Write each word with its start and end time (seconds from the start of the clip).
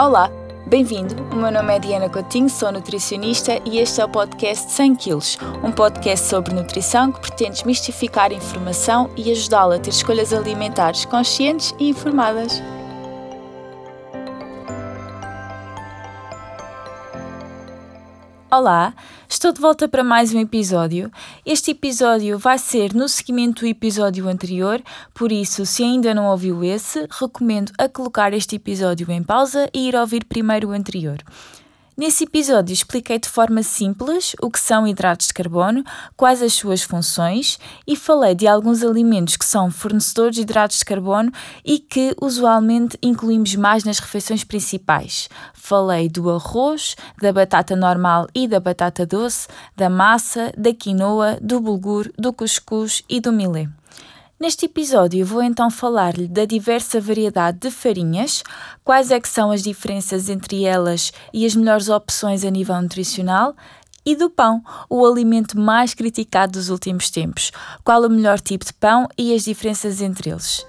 Olá, 0.00 0.30
bem-vindo. 0.66 1.14
O 1.30 1.36
meu 1.36 1.52
nome 1.52 1.76
é 1.76 1.78
Diana 1.78 2.08
Coutinho, 2.08 2.48
sou 2.48 2.72
nutricionista 2.72 3.60
e 3.66 3.78
este 3.78 4.00
é 4.00 4.04
o 4.06 4.08
podcast 4.08 4.72
100 4.72 4.96
Quilos, 4.96 5.38
um 5.62 5.70
podcast 5.70 6.26
sobre 6.26 6.54
nutrição 6.54 7.12
que 7.12 7.20
pretende 7.20 7.56
desmistificar 7.56 8.30
a 8.30 8.34
informação 8.34 9.10
e 9.14 9.30
ajudá-la 9.30 9.74
a 9.74 9.78
ter 9.78 9.90
escolhas 9.90 10.32
alimentares 10.32 11.04
conscientes 11.04 11.74
e 11.78 11.90
informadas. 11.90 12.62
Olá, 18.52 18.94
estou 19.28 19.52
de 19.52 19.60
volta 19.60 19.86
para 19.86 20.02
mais 20.02 20.34
um 20.34 20.40
episódio. 20.40 21.08
Este 21.46 21.70
episódio 21.70 22.36
vai 22.36 22.58
ser 22.58 22.92
no 22.92 23.08
seguimento 23.08 23.60
do 23.60 23.68
episódio 23.68 24.26
anterior, 24.26 24.82
por 25.14 25.30
isso, 25.30 25.64
se 25.64 25.84
ainda 25.84 26.12
não 26.12 26.26
ouviu 26.26 26.64
esse, 26.64 27.06
recomendo 27.08 27.70
a 27.78 27.88
colocar 27.88 28.32
este 28.32 28.56
episódio 28.56 29.08
em 29.08 29.22
pausa 29.22 29.70
e 29.72 29.86
ir 29.86 29.94
ouvir 29.94 30.24
primeiro 30.24 30.70
o 30.70 30.72
anterior. 30.72 31.18
Nesse 32.00 32.24
episódio 32.24 32.72
expliquei 32.72 33.18
de 33.18 33.28
forma 33.28 33.62
simples 33.62 34.34
o 34.40 34.50
que 34.50 34.58
são 34.58 34.86
hidratos 34.86 35.26
de 35.26 35.34
carbono, 35.34 35.84
quais 36.16 36.40
as 36.40 36.54
suas 36.54 36.80
funções 36.80 37.58
e 37.86 37.94
falei 37.94 38.34
de 38.34 38.46
alguns 38.46 38.82
alimentos 38.82 39.36
que 39.36 39.44
são 39.44 39.70
fornecedores 39.70 40.36
de 40.36 40.40
hidratos 40.40 40.78
de 40.78 40.84
carbono 40.86 41.30
e 41.62 41.78
que 41.78 42.16
usualmente 42.18 42.96
incluímos 43.02 43.54
mais 43.54 43.84
nas 43.84 43.98
refeições 43.98 44.42
principais. 44.42 45.28
Falei 45.52 46.08
do 46.08 46.30
arroz, 46.30 46.96
da 47.20 47.34
batata 47.34 47.76
normal 47.76 48.28
e 48.34 48.48
da 48.48 48.58
batata 48.58 49.04
doce, 49.04 49.46
da 49.76 49.90
massa, 49.90 50.54
da 50.56 50.72
quinoa, 50.72 51.36
do 51.38 51.60
bulgur, 51.60 52.10
do 52.16 52.32
cuscuz 52.32 53.02
e 53.10 53.20
do 53.20 53.30
milê. 53.30 53.68
Neste 54.40 54.64
episódio 54.64 55.26
vou 55.26 55.42
então 55.42 55.70
falar-lhe 55.70 56.26
da 56.26 56.46
diversa 56.46 56.98
variedade 56.98 57.58
de 57.58 57.70
farinhas, 57.70 58.42
quais 58.82 59.10
é 59.10 59.20
que 59.20 59.28
são 59.28 59.50
as 59.50 59.62
diferenças 59.62 60.30
entre 60.30 60.64
elas 60.64 61.12
e 61.30 61.44
as 61.44 61.54
melhores 61.54 61.90
opções 61.90 62.42
a 62.42 62.48
nível 62.48 62.80
nutricional, 62.80 63.54
e 64.02 64.16
do 64.16 64.30
pão, 64.30 64.62
o 64.88 65.04
alimento 65.04 65.60
mais 65.60 65.92
criticado 65.92 66.52
dos 66.52 66.70
últimos 66.70 67.10
tempos. 67.10 67.52
Qual 67.84 68.02
o 68.02 68.08
melhor 68.08 68.40
tipo 68.40 68.64
de 68.64 68.72
pão 68.72 69.06
e 69.18 69.34
as 69.34 69.44
diferenças 69.44 70.00
entre 70.00 70.30
eles. 70.30 70.64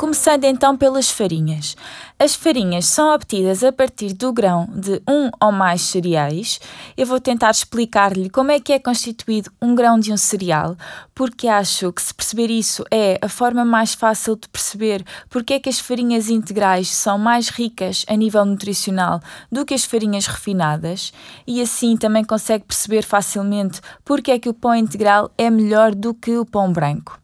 Começando 0.00 0.44
então 0.44 0.78
pelas 0.78 1.10
farinhas. 1.10 1.76
As 2.18 2.34
farinhas 2.34 2.86
são 2.86 3.12
obtidas 3.12 3.62
a 3.62 3.70
partir 3.70 4.14
do 4.14 4.32
grão 4.32 4.66
de 4.72 5.02
um 5.06 5.28
ou 5.38 5.52
mais 5.52 5.82
cereais. 5.82 6.58
Eu 6.96 7.04
vou 7.04 7.20
tentar 7.20 7.50
explicar-lhe 7.50 8.30
como 8.30 8.50
é 8.50 8.58
que 8.58 8.72
é 8.72 8.78
constituído 8.78 9.52
um 9.60 9.74
grão 9.74 10.00
de 10.00 10.10
um 10.10 10.16
cereal, 10.16 10.74
porque 11.14 11.46
acho 11.46 11.92
que 11.92 12.00
se 12.00 12.14
perceber 12.14 12.48
isso 12.48 12.82
é 12.90 13.18
a 13.20 13.28
forma 13.28 13.62
mais 13.62 13.92
fácil 13.92 14.36
de 14.36 14.48
perceber 14.48 15.04
porque 15.28 15.52
é 15.52 15.60
que 15.60 15.68
as 15.68 15.78
farinhas 15.78 16.30
integrais 16.30 16.88
são 16.88 17.18
mais 17.18 17.50
ricas 17.50 18.06
a 18.08 18.16
nível 18.16 18.46
nutricional 18.46 19.20
do 19.52 19.66
que 19.66 19.74
as 19.74 19.84
farinhas 19.84 20.26
refinadas, 20.26 21.12
e 21.46 21.60
assim 21.60 21.94
também 21.94 22.24
consegue 22.24 22.64
perceber 22.64 23.02
facilmente 23.02 23.82
porque 24.02 24.30
é 24.30 24.38
que 24.38 24.48
o 24.48 24.54
pão 24.54 24.74
integral 24.74 25.30
é 25.36 25.50
melhor 25.50 25.94
do 25.94 26.14
que 26.14 26.38
o 26.38 26.46
pão 26.46 26.72
branco. 26.72 27.19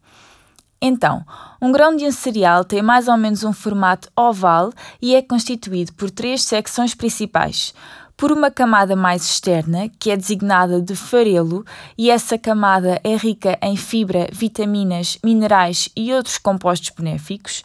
Então, 0.81 1.25
um 1.61 1.71
grão 1.71 1.95
de 1.95 2.05
um 2.05 2.11
cereal 2.11 2.63
tem 2.63 2.81
mais 2.81 3.07
ou 3.07 3.17
menos 3.17 3.43
um 3.43 3.51
formato 3.51 4.09
oval 4.15 4.71
e 5.01 5.15
é 5.15 5.21
constituído 5.21 5.91
por 5.93 6.11
três 6.11 6.43
secções 6.43 6.93
principais. 6.93 7.73
Por 8.15 8.31
uma 8.31 8.49
camada 8.49 8.95
mais 8.95 9.23
externa, 9.23 9.89
que 9.99 10.09
é 10.09 10.17
designada 10.17 10.81
de 10.81 10.95
farelo, 10.95 11.63
e 11.97 12.09
essa 12.09 12.37
camada 12.37 12.99
é 13.03 13.15
rica 13.15 13.57
em 13.61 13.75
fibra, 13.75 14.27
vitaminas, 14.31 15.19
minerais 15.23 15.89
e 15.95 16.11
outros 16.13 16.37
compostos 16.37 16.89
benéficos. 16.89 17.63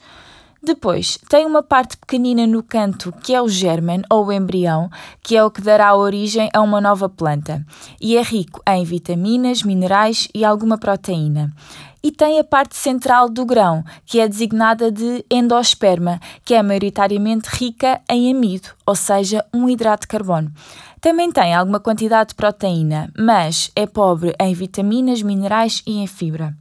Depois, 0.63 1.19
tem 1.29 1.45
uma 1.45 1.63
parte 1.63 1.97
pequenina 1.97 2.47
no 2.47 2.63
canto 2.63 3.13
que 3.13 3.35
é 3.35 3.43
o 3.43 3.49
germen 3.49 4.03
ou 4.09 4.27
o 4.27 4.33
embrião, 4.33 4.89
que 5.21 5.37
é 5.37 5.43
o 5.43 5.51
que 5.51 5.61
dará 5.61 5.97
origem 5.97 6.49
a 6.55 6.61
uma 6.61 6.81
nova 6.81 7.09
planta, 7.09 7.67
e 8.01 8.17
é 8.17 8.23
rico 8.23 8.63
em 8.69 8.85
vitaminas, 8.85 9.63
minerais 9.63 10.29
e 10.35 10.45
alguma 10.45 10.79
proteína 10.79 11.53
e 12.03 12.11
tem 12.11 12.39
a 12.39 12.45
parte 12.45 12.77
central 12.77 13.29
do 13.29 13.45
grão, 13.45 13.85
que 14.05 14.21
é 14.21 14.29
designada 14.29 14.91
de 14.91 15.25
endosperma, 15.31 16.21
que 16.45 16.55
é 16.55 16.63
maioritariamente 16.63 17.49
rica 17.49 18.01
em 18.11 18.31
amido, 18.31 18.69
ou 18.85 18.95
seja, 18.95 19.45
um 19.55 19.69
hidrato 19.69 20.03
de 20.03 20.09
carbono. 20.09 20.51
Também 21.01 21.31
tem 21.33 21.55
alguma 21.55 21.81
quantidade 21.81 22.31
de 22.31 22.35
proteína, 22.35 23.11
mas 23.17 23.71
é 23.75 23.87
pobre 23.87 24.35
em 24.41 24.55
vitaminas, 24.55 25.23
minerais 25.23 25.83
e 25.87 25.99
em 25.99 26.07
fibra. 26.07 26.57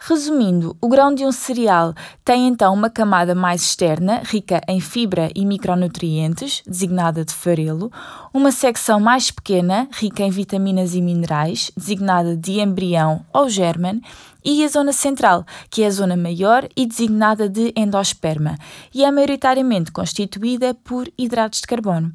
Resumindo, 0.00 0.76
o 0.80 0.88
grão 0.88 1.12
de 1.12 1.24
um 1.24 1.32
cereal 1.32 1.92
tem 2.24 2.46
então 2.46 2.72
uma 2.72 2.88
camada 2.88 3.34
mais 3.34 3.62
externa, 3.62 4.22
rica 4.24 4.60
em 4.68 4.80
fibra 4.80 5.28
e 5.34 5.44
micronutrientes, 5.44 6.62
designada 6.64 7.24
de 7.24 7.34
farelo, 7.34 7.90
uma 8.32 8.52
secção 8.52 9.00
mais 9.00 9.32
pequena, 9.32 9.88
rica 9.92 10.22
em 10.22 10.30
vitaminas 10.30 10.94
e 10.94 11.02
minerais, 11.02 11.72
designada 11.76 12.36
de 12.36 12.60
embrião 12.60 13.26
ou 13.32 13.48
germen, 13.48 14.00
e 14.44 14.64
a 14.64 14.68
zona 14.68 14.92
central, 14.92 15.44
que 15.68 15.82
é 15.82 15.86
a 15.86 15.90
zona 15.90 16.16
maior 16.16 16.68
e 16.76 16.86
designada 16.86 17.48
de 17.48 17.72
endosperma, 17.76 18.56
e 18.94 19.04
é 19.04 19.10
maioritariamente 19.10 19.90
constituída 19.90 20.74
por 20.74 21.10
hidratos 21.18 21.60
de 21.60 21.66
carbono. 21.66 22.12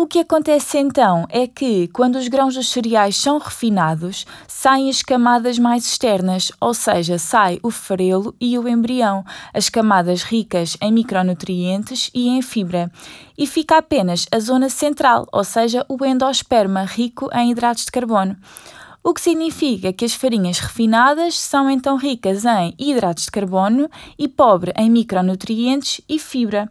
O 0.00 0.06
que 0.06 0.20
acontece 0.20 0.78
então 0.78 1.26
é 1.28 1.48
que, 1.48 1.88
quando 1.88 2.14
os 2.14 2.28
grãos 2.28 2.54
dos 2.54 2.68
cereais 2.68 3.16
são 3.16 3.36
refinados, 3.36 4.24
saem 4.46 4.88
as 4.88 5.02
camadas 5.02 5.58
mais 5.58 5.84
externas, 5.84 6.52
ou 6.60 6.72
seja, 6.72 7.18
sai 7.18 7.58
o 7.64 7.70
farelo 7.72 8.32
e 8.40 8.56
o 8.56 8.68
embrião, 8.68 9.24
as 9.52 9.68
camadas 9.68 10.22
ricas 10.22 10.76
em 10.80 10.92
micronutrientes 10.92 12.12
e 12.14 12.28
em 12.28 12.40
fibra, 12.42 12.88
e 13.36 13.44
fica 13.44 13.78
apenas 13.78 14.24
a 14.30 14.38
zona 14.38 14.68
central, 14.68 15.26
ou 15.32 15.42
seja, 15.42 15.84
o 15.88 16.04
endosperma 16.04 16.84
rico 16.84 17.28
em 17.34 17.50
hidratos 17.50 17.84
de 17.84 17.90
carbono. 17.90 18.36
O 19.02 19.12
que 19.12 19.20
significa 19.20 19.92
que 19.92 20.04
as 20.04 20.14
farinhas 20.14 20.60
refinadas 20.60 21.36
são 21.36 21.68
então 21.68 21.96
ricas 21.96 22.44
em 22.44 22.72
hidratos 22.78 23.24
de 23.24 23.32
carbono 23.32 23.90
e 24.16 24.28
pobre 24.28 24.72
em 24.76 24.88
micronutrientes 24.88 26.00
e 26.08 26.20
fibra. 26.20 26.70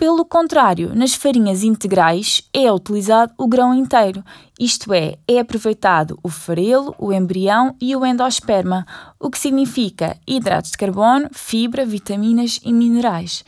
Pelo 0.00 0.24
contrário, 0.24 0.94
nas 0.96 1.12
farinhas 1.12 1.62
integrais 1.62 2.48
é 2.54 2.72
utilizado 2.72 3.34
o 3.36 3.46
grão 3.46 3.74
inteiro, 3.74 4.24
isto 4.58 4.94
é, 4.94 5.18
é 5.28 5.38
aproveitado 5.38 6.18
o 6.22 6.30
farelo, 6.30 6.94
o 6.98 7.12
embrião 7.12 7.76
e 7.78 7.94
o 7.94 8.06
endosperma, 8.06 8.86
o 9.18 9.28
que 9.28 9.38
significa 9.38 10.16
hidratos 10.26 10.70
de 10.70 10.78
carbono, 10.78 11.28
fibra, 11.32 11.84
vitaminas 11.84 12.58
e 12.64 12.72
minerais. 12.72 13.44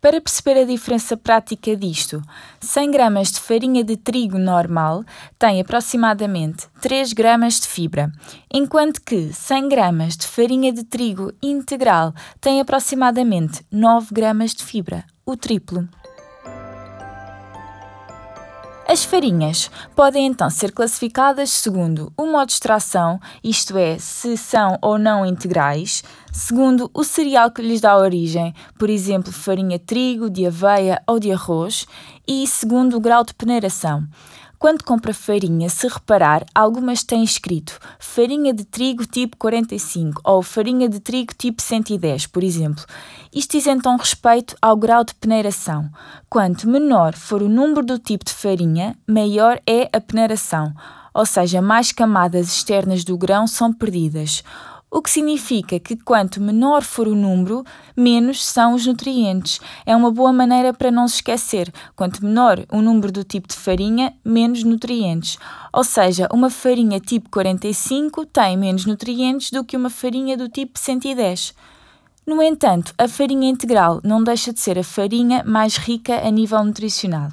Para 0.00 0.20
perceber 0.20 0.60
a 0.60 0.64
diferença 0.64 1.16
prática 1.16 1.76
disto, 1.76 2.22
100 2.60 2.90
gramas 2.92 3.32
de 3.32 3.40
farinha 3.40 3.82
de 3.82 3.96
trigo 3.96 4.38
normal 4.38 5.04
tem 5.40 5.60
aproximadamente 5.60 6.68
3 6.80 7.12
gramas 7.12 7.58
de 7.58 7.66
fibra, 7.66 8.12
enquanto 8.54 9.02
que 9.02 9.32
100 9.32 9.68
gramas 9.68 10.16
de 10.16 10.28
farinha 10.28 10.72
de 10.72 10.84
trigo 10.84 11.32
integral 11.42 12.14
tem 12.40 12.60
aproximadamente 12.60 13.66
9 13.72 14.06
gramas 14.12 14.54
de 14.54 14.62
fibra, 14.62 15.04
o 15.30 15.36
triplo. 15.36 15.88
As 18.88 19.04
farinhas 19.04 19.70
podem 19.94 20.26
então 20.26 20.50
ser 20.50 20.72
classificadas 20.72 21.50
segundo 21.50 22.12
o 22.16 22.26
modo 22.26 22.48
de 22.48 22.54
extração, 22.54 23.20
isto 23.42 23.78
é, 23.78 23.96
se 23.98 24.36
são 24.36 24.76
ou 24.82 24.98
não 24.98 25.24
integrais, 25.24 26.02
segundo 26.32 26.90
o 26.92 27.04
cereal 27.04 27.52
que 27.52 27.62
lhes 27.62 27.80
dá 27.80 27.96
origem, 27.96 28.52
por 28.76 28.90
exemplo, 28.90 29.32
farinha 29.32 29.78
de 29.78 29.84
trigo, 29.84 30.28
de 30.28 30.44
aveia 30.44 31.00
ou 31.06 31.20
de 31.20 31.30
arroz, 31.30 31.86
e 32.26 32.44
segundo 32.48 32.96
o 32.96 33.00
grau 33.00 33.22
de 33.22 33.32
peneiração. 33.32 34.08
Quando 34.60 34.84
compra 34.84 35.14
farinha, 35.14 35.70
se 35.70 35.88
reparar, 35.88 36.44
algumas 36.54 37.02
têm 37.02 37.24
escrito 37.24 37.78
farinha 37.98 38.52
de 38.52 38.62
trigo 38.62 39.06
tipo 39.06 39.34
45 39.38 40.20
ou 40.22 40.42
farinha 40.42 40.86
de 40.86 41.00
trigo 41.00 41.32
tipo 41.32 41.62
110, 41.62 42.26
por 42.26 42.44
exemplo. 42.44 42.84
Isto 43.34 43.52
diz 43.52 43.66
então 43.66 43.96
respeito 43.96 44.54
ao 44.60 44.76
grau 44.76 45.02
de 45.02 45.14
peneiração. 45.14 45.88
Quanto 46.28 46.68
menor 46.68 47.14
for 47.14 47.40
o 47.40 47.48
número 47.48 47.82
do 47.82 47.98
tipo 47.98 48.22
de 48.22 48.34
farinha, 48.34 48.94
maior 49.08 49.58
é 49.66 49.88
a 49.96 49.98
peneiração, 49.98 50.74
ou 51.14 51.24
seja, 51.24 51.62
mais 51.62 51.90
camadas 51.90 52.48
externas 52.48 53.02
do 53.02 53.16
grão 53.16 53.46
são 53.46 53.72
perdidas 53.72 54.44
o 54.90 55.00
que 55.00 55.08
significa 55.08 55.78
que 55.78 55.96
quanto 55.96 56.40
menor 56.40 56.82
for 56.82 57.06
o 57.06 57.14
número, 57.14 57.62
menos 57.96 58.44
são 58.44 58.74
os 58.74 58.86
nutrientes. 58.86 59.60
É 59.86 59.94
uma 59.94 60.10
boa 60.10 60.32
maneira 60.32 60.74
para 60.74 60.90
não 60.90 61.06
se 61.06 61.16
esquecer. 61.16 61.72
Quanto 61.94 62.24
menor 62.24 62.66
o 62.72 62.82
número 62.82 63.12
do 63.12 63.22
tipo 63.22 63.46
de 63.46 63.54
farinha, 63.54 64.12
menos 64.24 64.64
nutrientes. 64.64 65.38
Ou 65.72 65.84
seja, 65.84 66.28
uma 66.32 66.50
farinha 66.50 66.98
tipo 66.98 67.30
45 67.30 68.26
tem 68.26 68.56
menos 68.56 68.84
nutrientes 68.84 69.50
do 69.50 69.64
que 69.64 69.76
uma 69.76 69.90
farinha 69.90 70.36
do 70.36 70.48
tipo 70.48 70.76
110. 70.76 71.54
No 72.26 72.42
entanto, 72.42 72.92
a 72.98 73.06
farinha 73.06 73.48
integral 73.48 74.00
não 74.02 74.22
deixa 74.22 74.52
de 74.52 74.60
ser 74.60 74.78
a 74.78 74.84
farinha 74.84 75.44
mais 75.44 75.76
rica 75.76 76.26
a 76.26 76.30
nível 76.30 76.64
nutricional. 76.64 77.30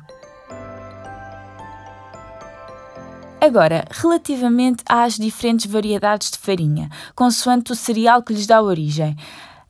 Agora, 3.39 3.85
relativamente 3.91 4.83
às 4.89 5.13
diferentes 5.13 5.67
variedades 5.67 6.31
de 6.31 6.39
farinha, 6.39 6.89
consoante 7.15 7.71
o 7.71 7.75
cereal 7.75 8.23
que 8.23 8.33
lhes 8.33 8.47
dá 8.47 8.59
origem. 8.61 9.15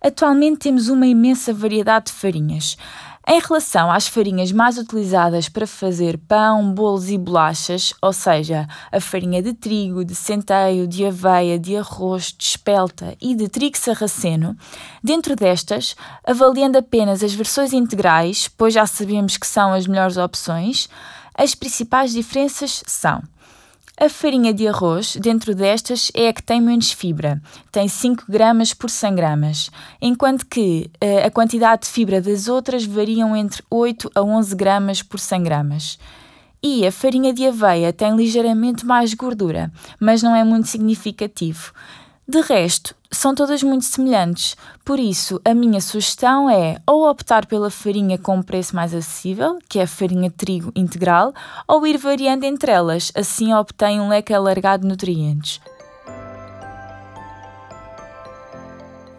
Atualmente 0.01 0.59
temos 0.59 0.87
uma 0.87 1.05
imensa 1.05 1.53
variedade 1.53 2.05
de 2.05 2.13
farinhas. 2.13 2.77
Em 3.27 3.41
relação 3.41 3.91
às 3.91 4.07
farinhas 4.07 4.53
mais 4.53 4.77
utilizadas 4.77 5.49
para 5.49 5.67
fazer 5.67 6.17
pão, 6.17 6.73
bolos 6.73 7.09
e 7.09 7.17
bolachas, 7.17 7.93
ou 8.01 8.13
seja, 8.13 8.65
a 8.89 9.01
farinha 9.01 9.43
de 9.43 9.51
trigo, 9.51 10.05
de 10.05 10.15
centeio, 10.15 10.87
de 10.87 11.05
aveia, 11.05 11.59
de 11.59 11.75
arroz, 11.75 12.33
de 12.37 12.45
espelta 12.45 13.17
e 13.21 13.35
de 13.35 13.49
trigo 13.49 13.77
sarraceno, 13.77 14.55
dentro 15.03 15.35
destas, 15.35 15.93
avaliando 16.25 16.77
apenas 16.77 17.21
as 17.21 17.33
versões 17.33 17.73
integrais, 17.73 18.47
pois 18.47 18.73
já 18.73 18.87
sabemos 18.87 19.35
que 19.35 19.45
são 19.45 19.73
as 19.73 19.85
melhores 19.85 20.15
opções, 20.15 20.87
as 21.35 21.53
principais 21.53 22.13
diferenças 22.13 22.81
são 22.87 23.21
a 23.99 24.09
farinha 24.09 24.53
de 24.53 24.67
arroz, 24.67 25.15
dentro 25.15 25.55
destas, 25.55 26.11
é 26.13 26.27
a 26.27 26.33
que 26.33 26.43
tem 26.43 26.61
menos 26.61 26.91
fibra, 26.91 27.41
tem 27.71 27.87
5 27.87 28.25
gramas 28.29 28.71
por 28.71 28.91
100 28.91 29.15
gramas, 29.15 29.71
enquanto 29.99 30.45
que 30.45 30.91
uh, 31.03 31.25
a 31.25 31.31
quantidade 31.31 31.81
de 31.81 31.87
fibra 31.87 32.21
das 32.21 32.47
outras 32.47 32.85
variam 32.85 33.35
entre 33.35 33.63
8 33.71 34.11
a 34.13 34.21
11 34.21 34.55
gramas 34.55 35.01
por 35.01 35.19
100 35.19 35.43
gramas. 35.43 35.99
E 36.61 36.85
a 36.85 36.91
farinha 36.91 37.33
de 37.33 37.47
aveia 37.47 37.91
tem 37.91 38.15
ligeiramente 38.15 38.85
mais 38.85 39.15
gordura, 39.15 39.71
mas 39.99 40.21
não 40.21 40.35
é 40.35 40.43
muito 40.43 40.67
significativo. 40.67 41.71
De 42.27 42.41
resto, 42.41 42.93
são 43.11 43.33
todas 43.33 43.63
muito 43.63 43.85
semelhantes, 43.85 44.55
por 44.83 44.99
isso 44.99 45.39
a 45.45 45.53
minha 45.53 45.81
sugestão 45.81 46.49
é 46.49 46.79
ou 46.85 47.09
optar 47.09 47.45
pela 47.45 47.69
farinha 47.69 48.17
com 48.17 48.37
um 48.37 48.43
preço 48.43 48.75
mais 48.75 48.93
acessível, 48.93 49.57
que 49.69 49.79
é 49.79 49.83
a 49.83 49.87
farinha 49.87 50.29
de 50.29 50.35
trigo 50.35 50.71
integral, 50.75 51.33
ou 51.67 51.85
ir 51.87 51.97
variando 51.97 52.43
entre 52.43 52.71
elas, 52.71 53.11
assim 53.15 53.53
obtém 53.53 53.99
um 53.99 54.09
leque 54.09 54.33
alargado 54.33 54.83
de 54.83 54.89
nutrientes. 54.89 55.59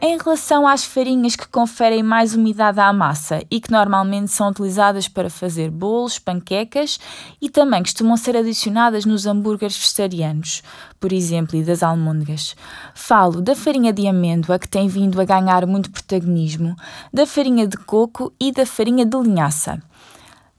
Em 0.01 0.17
relação 0.17 0.65
às 0.65 0.85
farinhas 0.85 1.35
que 1.35 1.49
conferem 1.49 2.05
mais 2.05 2.33
umidade 2.33 2.79
à 2.79 2.93
massa 2.93 3.43
e 3.51 3.61
que 3.61 3.73
normalmente 3.73 4.31
são 4.31 4.49
utilizadas 4.49 5.09
para 5.09 5.29
fazer 5.29 5.73
bolos, 5.73 6.21
panquecas 6.21 7.01
e 7.43 7.51
também 7.51 7.83
costumam 7.83 8.17
ser 8.17 8.37
adicionadas 8.37 9.05
nos 9.05 9.27
hambúrgueres 9.27 9.77
vegetarianos, 9.77 10.63
por 11.01 11.13
exemplo, 11.13 11.57
e 11.57 11.65
das 11.65 11.83
almôndegas. 11.83 12.55
Falo 12.95 13.43
da 13.43 13.57
farinha 13.57 13.93
de 13.93 14.07
amêndoa, 14.07 14.61
que 14.61 14.69
tem 14.69 14.87
vindo 14.87 15.21
a 15.21 15.25
ganhar 15.25 15.67
muito 15.67 15.91
protagonismo, 15.91 16.77
da 17.13 17.27
farinha 17.27 17.67
de 17.67 17.77
coco 17.77 18.33
e 18.39 18.53
da 18.53 18.65
farinha 18.65 19.05
de 19.05 19.19
linhaça. 19.19 19.83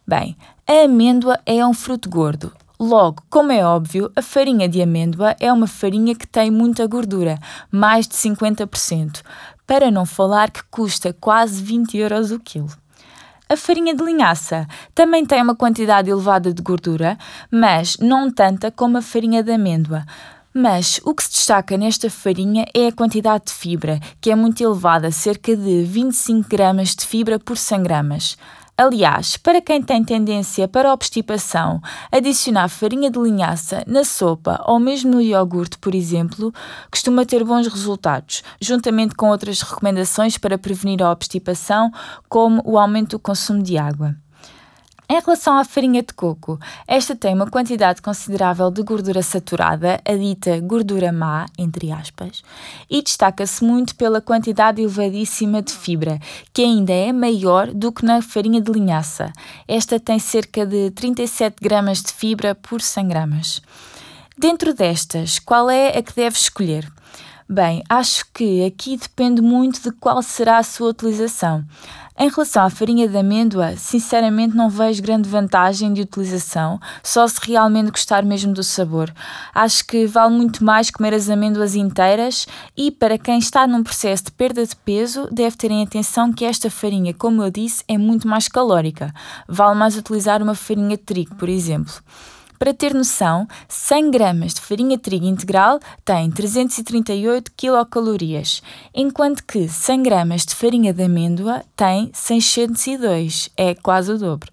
Bem, 0.06 0.35
a 0.68 0.83
amêndoa 0.83 1.39
é 1.45 1.65
um 1.65 1.74
fruto 1.74 2.09
gordo, 2.09 2.51
Logo, 2.81 3.22
como 3.30 3.52
é 3.52 3.66
óbvio, 3.66 4.10
a 4.16 4.22
farinha 4.22 4.70
de 4.70 4.81
amêndoa 4.81 5.36
é 5.38 5.52
uma 5.52 5.68
farinha 5.68 6.16
que 6.16 6.26
tem 6.26 6.50
muita 6.50 6.88
gordura, 6.88 7.38
mais 7.70 8.08
de 8.08 8.16
50%, 8.16 9.22
para 9.68 9.92
não 9.92 10.06
falar 10.06 10.50
que 10.50 10.64
custa 10.72 11.12
quase 11.12 11.62
20 11.62 11.98
euros 11.98 12.31
o 12.31 12.40
quilo. 12.40 12.72
A 13.50 13.58
farinha 13.58 13.94
de 13.94 14.02
linhaça 14.02 14.66
também 14.96 15.26
tem 15.26 15.44
uma 15.44 15.58
quantidade 15.58 16.10
elevada 16.10 16.54
de 16.54 16.62
gordura, 16.62 17.18
mas 17.52 17.98
não 17.98 18.31
tanta 18.31 18.72
como 18.72 18.98
a 18.98 19.02
farinha 19.02 19.44
de 19.44 19.52
amêndoa. 19.52 20.06
Mas 20.54 21.02
o 21.04 21.14
que 21.14 21.24
se 21.24 21.31
destaca 21.31 21.78
nesta 21.78 22.10
farinha 22.10 22.66
é 22.74 22.88
a 22.88 22.94
quantidade 22.94 23.48
de 23.48 23.54
fibra, 23.54 24.00
que 24.22 24.31
é 24.31 24.36
muito 24.36 24.64
elevada, 24.64 25.12
cerca 25.12 25.54
de 25.54 25.84
25 25.84 26.48
gramas 26.48 26.96
de 26.96 27.06
fibra 27.06 27.38
por 27.38 27.58
100 27.58 27.84
gramas. 27.84 28.38
Aliás, 28.81 29.36
para 29.36 29.60
quem 29.60 29.84
tem 29.84 30.02
tendência 30.06 30.66
para 30.66 30.94
obstipação, 30.94 31.81
adicionar 32.10 32.70
farinha 32.70 33.12
de 33.12 33.20
linhaça 33.20 33.84
na 33.86 34.06
sopa 34.06 34.64
ou 34.66 34.80
mesmo 34.80 35.12
no 35.12 35.22
iogurte, 35.22 35.78
por 35.78 35.94
exemplo, 35.94 36.54
costuma 36.90 37.26
ter 37.26 37.44
bons 37.44 37.68
resultados, 37.68 38.42
juntamente 38.62 39.16
com 39.16 39.31
outras 39.31 39.62
recomendações 39.62 40.38
para 40.38 40.58
prevenir 40.58 41.04
a 41.04 41.12
obstipação, 41.12 41.92
como 42.30 42.62
o 42.64 42.80
aumento 42.80 43.18
do 43.18 43.20
consumo 43.20 43.62
de 43.62 43.78
água. 43.78 44.16
Em 45.11 45.19
relação 45.19 45.57
à 45.57 45.65
farinha 45.65 46.03
de 46.03 46.13
coco, 46.13 46.59
esta 46.88 47.15
tem 47.15 47.33
uma 47.33 47.50
quantidade 47.50 48.00
considerável 48.00 48.69
de 48.69 48.83
gordura 48.83 49.23
saturada, 49.23 50.00
a 50.06 50.13
dita 50.13 50.59
gordura 50.59 51.11
má, 51.11 51.47
entre 51.57 51.91
aspas, 51.91 52.44
e 52.88 53.01
destaca-se 53.01 53.63
muito 53.63 53.95
pela 53.95 54.21
quantidade 54.21 54.83
elevadíssima 54.83 55.63
de 55.63 55.71
fibra, 55.71 56.19
que 56.53 56.61
ainda 56.61 56.94
é 56.94 57.11
maior 57.11 57.73
do 57.73 57.91
que 57.91 58.06
na 58.06 58.21
farinha 58.21 58.61
de 58.61 58.71
linhaça. 58.71 59.33
Esta 59.67 60.00
tem 60.00 60.19
cerca 60.19 60.63
de 60.63 60.91
37 60.91 61.56
gramas 61.59 62.03
de 62.03 62.13
fibra 62.13 62.53
por 62.53 62.79
100 62.79 63.07
gramas. 63.07 63.61
Dentro 64.38 64.75
destas, 64.75 65.39
qual 65.39 65.71
é 65.71 65.97
a 65.97 66.03
que 66.03 66.15
deve 66.15 66.38
escolher? 66.38 66.88
Bem, 67.51 67.81
acho 67.89 68.27
que 68.31 68.63
aqui 68.63 68.95
depende 68.95 69.41
muito 69.41 69.81
de 69.81 69.91
qual 69.94 70.21
será 70.21 70.59
a 70.59 70.63
sua 70.63 70.91
utilização. 70.91 71.65
Em 72.21 72.27
relação 72.27 72.66
à 72.66 72.69
farinha 72.69 73.07
de 73.07 73.16
amêndoa, 73.16 73.77
sinceramente 73.77 74.54
não 74.54 74.69
vejo 74.69 75.01
grande 75.01 75.30
vantagem 75.30 75.94
de 75.94 76.01
utilização, 76.01 76.77
só 77.01 77.25
se 77.25 77.39
realmente 77.48 77.92
gostar 77.92 78.25
mesmo 78.25 78.54
do 78.54 78.62
sabor. 78.62 79.10
Acho 79.56 79.86
que 79.86 80.06
vale 80.06 80.36
muito 80.36 80.62
mais 80.62 80.92
comer 80.92 81.13
as 81.13 81.30
amêndoas 81.30 81.75
inteiras 81.75 82.45
e, 82.75 82.92
para 82.92 83.18
quem 83.18 83.39
está 83.39 83.66
num 83.66 83.81
processo 83.81 84.25
de 84.25 84.31
perda 84.33 84.66
de 84.66 84.75
peso, 84.75 85.30
deve 85.31 85.56
ter 85.56 85.71
em 85.71 85.81
atenção 85.81 86.33
que 86.33 86.44
esta 86.44 86.69
farinha, 86.69 87.13
como 87.13 87.42
eu 87.42 87.50
disse, 87.50 87.86
é 87.88 87.98
muito 87.98 88.27
mais 88.27 88.50
calórica. 88.50 89.13
Vale 89.48 89.80
mais 89.80 89.95
utilizar 89.95 90.44
uma 90.44 90.56
farinha 90.56 90.98
de 90.98 91.04
trigo, 91.04 91.36
por 91.36 91.48
exemplo. 91.48 91.94
Para 92.59 92.73
ter 92.73 92.94
noção, 92.94 93.47
100 93.69 94.11
gramas 94.11 94.53
de 94.53 94.59
farinha 94.59 94.97
de 94.97 95.01
trigo 95.01 95.25
integral 95.25 95.79
tem 96.03 96.29
338 96.29 97.53
quilocalorias, 97.56 98.61
enquanto 98.94 99.45
que 99.45 99.69
100 99.69 100.03
gramas 100.03 100.45
de 100.45 100.53
farinha 100.53 100.94
de 100.94 101.01
amêndoa 101.01 101.63
tem 101.73 102.11
602, 102.13 103.50
é 103.56 103.73
quase 103.73 104.11
o 104.11 104.17
dobro. 104.17 104.51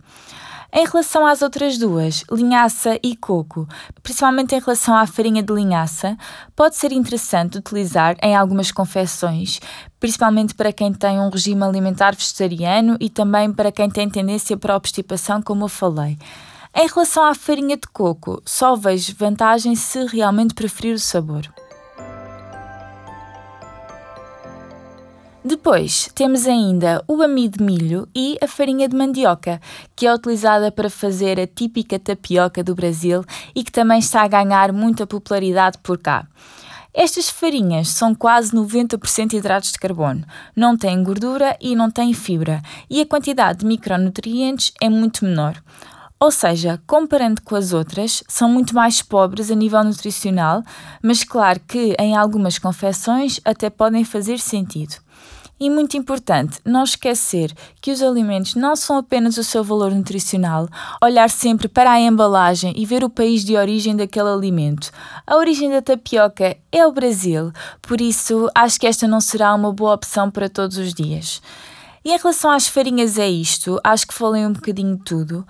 Em 0.73 0.87
relação 0.87 1.27
às 1.27 1.43
outras 1.43 1.79
duas, 1.79 2.23
linhaça 2.31 2.97
e 3.03 3.17
coco, 3.17 3.67
principalmente 4.05 4.55
em 4.55 4.61
relação 4.61 4.95
à 4.95 5.05
farinha 5.05 5.43
de 5.43 5.53
linhaça, 5.53 6.17
pode 6.55 6.77
ser 6.77 6.93
interessante 6.93 7.59
utilizar 7.59 8.17
em 8.23 8.37
algumas 8.37 8.71
confecções, 8.71 9.59
principalmente 9.99 10.55
para 10.55 10.73
quem 10.73 10.93
tem 10.93 11.19
um 11.19 11.29
regime 11.29 11.65
alimentar 11.65 12.15
vegetariano 12.15 12.97
e 13.01 13.11
também 13.11 13.53
para 13.53 13.73
quem 13.73 13.91
tem 13.91 14.09
tendência 14.09 14.57
para 14.57 14.75
a 14.75 14.77
obstipação, 14.77 15.43
como 15.43 15.65
eu 15.65 15.69
falei. 15.69 16.17
Em 16.79 16.87
relação 16.89 17.25
à 17.25 17.35
farinha 17.35 17.75
de 17.75 17.89
coco, 17.91 18.43
só 18.45 18.77
vejo 18.77 19.17
vantagem 19.17 19.75
se 19.75 20.05
realmente 20.05 20.53
preferir 20.53 20.95
o 20.95 20.99
sabor. 20.99 21.51
Depois 25.43 26.11
temos 26.15 26.47
ainda 26.47 27.03
o 27.09 27.23
amido 27.23 27.57
de 27.57 27.65
milho 27.65 28.07
e 28.15 28.37
a 28.43 28.47
farinha 28.47 28.87
de 28.91 28.95
mandioca, 28.95 29.59
que 29.97 30.07
é 30.07 30.13
utilizada 30.13 30.71
para 30.71 30.91
fazer 30.91 31.41
a 31.41 31.47
típica 31.47 31.99
tapioca 31.99 32.63
do 32.63 32.75
Brasil 32.75 33.25
e 33.55 33.65
que 33.65 33.73
também 33.73 33.99
está 33.99 34.21
a 34.21 34.29
ganhar 34.29 34.71
muita 34.71 35.07
popularidade 35.07 35.79
por 35.83 35.97
cá. 35.97 36.27
Estas 36.93 37.31
farinhas 37.31 37.89
são 37.89 38.15
quase 38.15 38.53
90% 38.53 39.33
hidratos 39.33 39.73
de 39.73 39.79
carbono, 39.79 40.27
não 40.55 40.77
têm 40.77 41.03
gordura 41.03 41.57
e 41.59 41.75
não 41.75 41.91
têm 41.91 42.13
fibra, 42.13 42.61
e 42.91 43.01
a 43.01 43.07
quantidade 43.07 43.61
de 43.61 43.67
micronutrientes 43.67 44.75
é 44.79 44.91
muito 44.91 45.25
menor. 45.25 45.63
Ou 46.19 46.31
seja, 46.31 46.81
comparando 46.87 47.43
com 47.43 47.55
as 47.55 47.75
outras, 47.75 48.25
são 48.27 48.49
muito 48.49 48.75
mais 48.75 49.03
pobres 49.03 49.51
a 49.51 49.55
nível 49.55 49.85
nutricional, 49.85 50.63
mas 51.03 51.23
claro 51.23 51.61
que 51.61 51.95
em 51.99 52.17
algumas 52.17 52.59
confecções 52.59 53.39
até 53.45 53.69
podem 53.69 54.03
fazer 54.03 54.39
sentido. 54.39 54.97
E 55.59 55.71
muito 55.71 55.97
importante, 55.97 56.59
não 56.65 56.85
esquecer 56.85 57.51
que 57.81 57.91
os 57.91 58.03
alimentos 58.03 58.55
não 58.55 58.77
são 58.77 58.99
apenas 58.99 59.39
o 59.39 59.45
seu 59.45 59.65
valor 59.65 59.91
nutricional, 59.91 60.69
olhar 61.03 61.31
sempre 61.31 61.67
para 61.67 61.93
a 61.93 62.01
embalagem 62.01 62.75
e 62.77 62.85
ver 62.85 63.03
o 63.03 63.09
país 63.09 63.43
de 63.43 63.57
origem 63.57 63.97
daquele 63.97 64.29
alimento. 64.29 64.91
A 65.27 65.37
origem 65.37 65.71
da 65.71 65.81
tapioca 65.81 66.57
é 66.71 66.87
o 66.87 66.93
Brasil, 66.93 67.53
por 67.81 68.03
isso 68.03 68.51
acho 68.55 68.79
que 68.79 68.87
esta 68.87 69.09
não 69.09 69.21
será 69.21 69.55
uma 69.55 69.73
boa 69.73 69.95
opção 69.95 70.31
para 70.31 70.49
todos 70.49 70.77
os 70.77 70.93
dias. 70.93 71.41
E 72.05 72.13
em 72.13 72.19
relação 72.19 72.51
às 72.51 72.69
farinhas 72.69 73.19
é 73.19 73.29
isto, 73.29 73.81
acho 73.83 74.07
que 74.07 74.15
falei 74.15 74.47
um 74.47 74.53
bocadinho 74.53 74.97
de 74.97 75.03
tudo. 75.03 75.47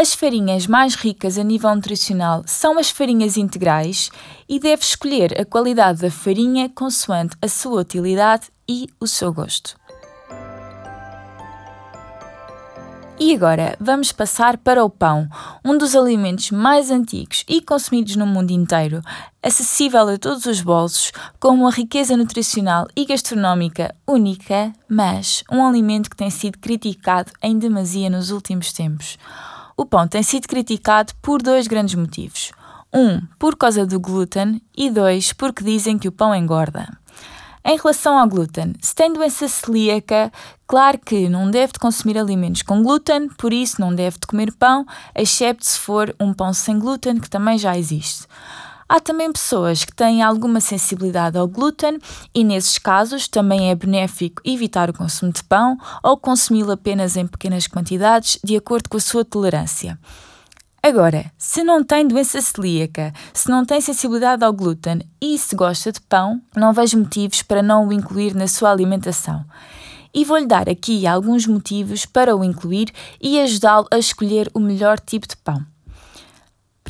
As 0.00 0.14
farinhas 0.14 0.66
mais 0.66 0.94
ricas 0.94 1.36
a 1.36 1.44
nível 1.44 1.74
nutricional 1.74 2.42
são 2.46 2.78
as 2.78 2.88
farinhas 2.88 3.36
integrais 3.36 4.10
e 4.48 4.58
deve 4.58 4.82
escolher 4.82 5.38
a 5.38 5.44
qualidade 5.44 6.00
da 6.00 6.10
farinha 6.10 6.70
consoante 6.70 7.36
a 7.42 7.46
sua 7.46 7.82
utilidade 7.82 8.46
e 8.66 8.88
o 8.98 9.06
seu 9.06 9.30
gosto. 9.30 9.76
E 13.18 13.34
agora 13.34 13.76
vamos 13.78 14.10
passar 14.10 14.56
para 14.56 14.82
o 14.82 14.88
pão, 14.88 15.28
um 15.62 15.76
dos 15.76 15.94
alimentos 15.94 16.50
mais 16.50 16.90
antigos 16.90 17.44
e 17.46 17.60
consumidos 17.60 18.16
no 18.16 18.26
mundo 18.26 18.52
inteiro, 18.52 19.02
acessível 19.42 20.08
a 20.08 20.16
todos 20.16 20.46
os 20.46 20.62
bolsos, 20.62 21.12
com 21.38 21.50
uma 21.50 21.70
riqueza 21.70 22.16
nutricional 22.16 22.86
e 22.96 23.04
gastronómica 23.04 23.94
única, 24.08 24.72
mas 24.88 25.44
um 25.52 25.62
alimento 25.62 26.08
que 26.08 26.16
tem 26.16 26.30
sido 26.30 26.58
criticado 26.58 27.30
em 27.42 27.58
demasia 27.58 28.08
nos 28.08 28.30
últimos 28.30 28.72
tempos. 28.72 29.18
O 29.76 29.86
pão 29.86 30.06
tem 30.06 30.22
sido 30.22 30.46
criticado 30.46 31.12
por 31.22 31.42
dois 31.42 31.66
grandes 31.66 31.94
motivos. 31.94 32.52
Um, 32.92 33.20
por 33.38 33.56
causa 33.56 33.86
do 33.86 34.00
glúten, 34.00 34.60
e 34.76 34.90
dois, 34.90 35.32
porque 35.32 35.62
dizem 35.62 35.98
que 35.98 36.08
o 36.08 36.12
pão 36.12 36.34
engorda. 36.34 36.88
Em 37.64 37.76
relação 37.76 38.18
ao 38.18 38.26
glúten, 38.26 38.74
se 38.80 38.94
tem 38.94 39.12
doença 39.12 39.46
celíaca, 39.46 40.32
claro 40.66 40.98
que 40.98 41.28
não 41.28 41.50
deve 41.50 41.74
de 41.74 41.78
consumir 41.78 42.18
alimentos 42.18 42.62
com 42.62 42.82
glúten, 42.82 43.28
por 43.28 43.52
isso 43.52 43.80
não 43.80 43.94
deve 43.94 44.18
de 44.18 44.26
comer 44.26 44.50
pão, 44.52 44.86
excepto 45.14 45.66
se 45.66 45.78
for 45.78 46.14
um 46.18 46.32
pão 46.32 46.54
sem 46.54 46.78
glúten, 46.78 47.20
que 47.20 47.28
também 47.28 47.58
já 47.58 47.76
existe. 47.76 48.26
Há 48.92 48.98
também 48.98 49.30
pessoas 49.30 49.84
que 49.84 49.94
têm 49.94 50.20
alguma 50.20 50.60
sensibilidade 50.60 51.38
ao 51.38 51.46
glúten 51.46 52.00
e, 52.34 52.42
nesses 52.42 52.76
casos, 52.76 53.28
também 53.28 53.70
é 53.70 53.74
benéfico 53.76 54.42
evitar 54.44 54.90
o 54.90 54.92
consumo 54.92 55.32
de 55.32 55.44
pão 55.44 55.78
ou 56.02 56.16
consumi-lo 56.16 56.72
apenas 56.72 57.16
em 57.16 57.24
pequenas 57.24 57.68
quantidades, 57.68 58.40
de 58.42 58.56
acordo 58.56 58.88
com 58.88 58.96
a 58.96 59.00
sua 59.00 59.24
tolerância. 59.24 59.96
Agora, 60.82 61.30
se 61.38 61.62
não 61.62 61.84
tem 61.84 62.04
doença 62.04 62.40
celíaca, 62.40 63.12
se 63.32 63.48
não 63.48 63.64
tem 63.64 63.80
sensibilidade 63.80 64.44
ao 64.44 64.52
glúten 64.52 65.02
e 65.20 65.38
se 65.38 65.54
gosta 65.54 65.92
de 65.92 66.00
pão, 66.00 66.42
não 66.56 66.72
vejo 66.72 66.98
motivos 66.98 67.42
para 67.42 67.62
não 67.62 67.86
o 67.86 67.92
incluir 67.92 68.34
na 68.34 68.48
sua 68.48 68.72
alimentação. 68.72 69.44
E 70.12 70.24
vou-lhe 70.24 70.48
dar 70.48 70.68
aqui 70.68 71.06
alguns 71.06 71.46
motivos 71.46 72.06
para 72.06 72.34
o 72.34 72.42
incluir 72.42 72.90
e 73.22 73.40
ajudá-lo 73.40 73.86
a 73.88 73.98
escolher 73.98 74.50
o 74.52 74.58
melhor 74.58 74.98
tipo 74.98 75.28
de 75.28 75.36
pão. 75.36 75.64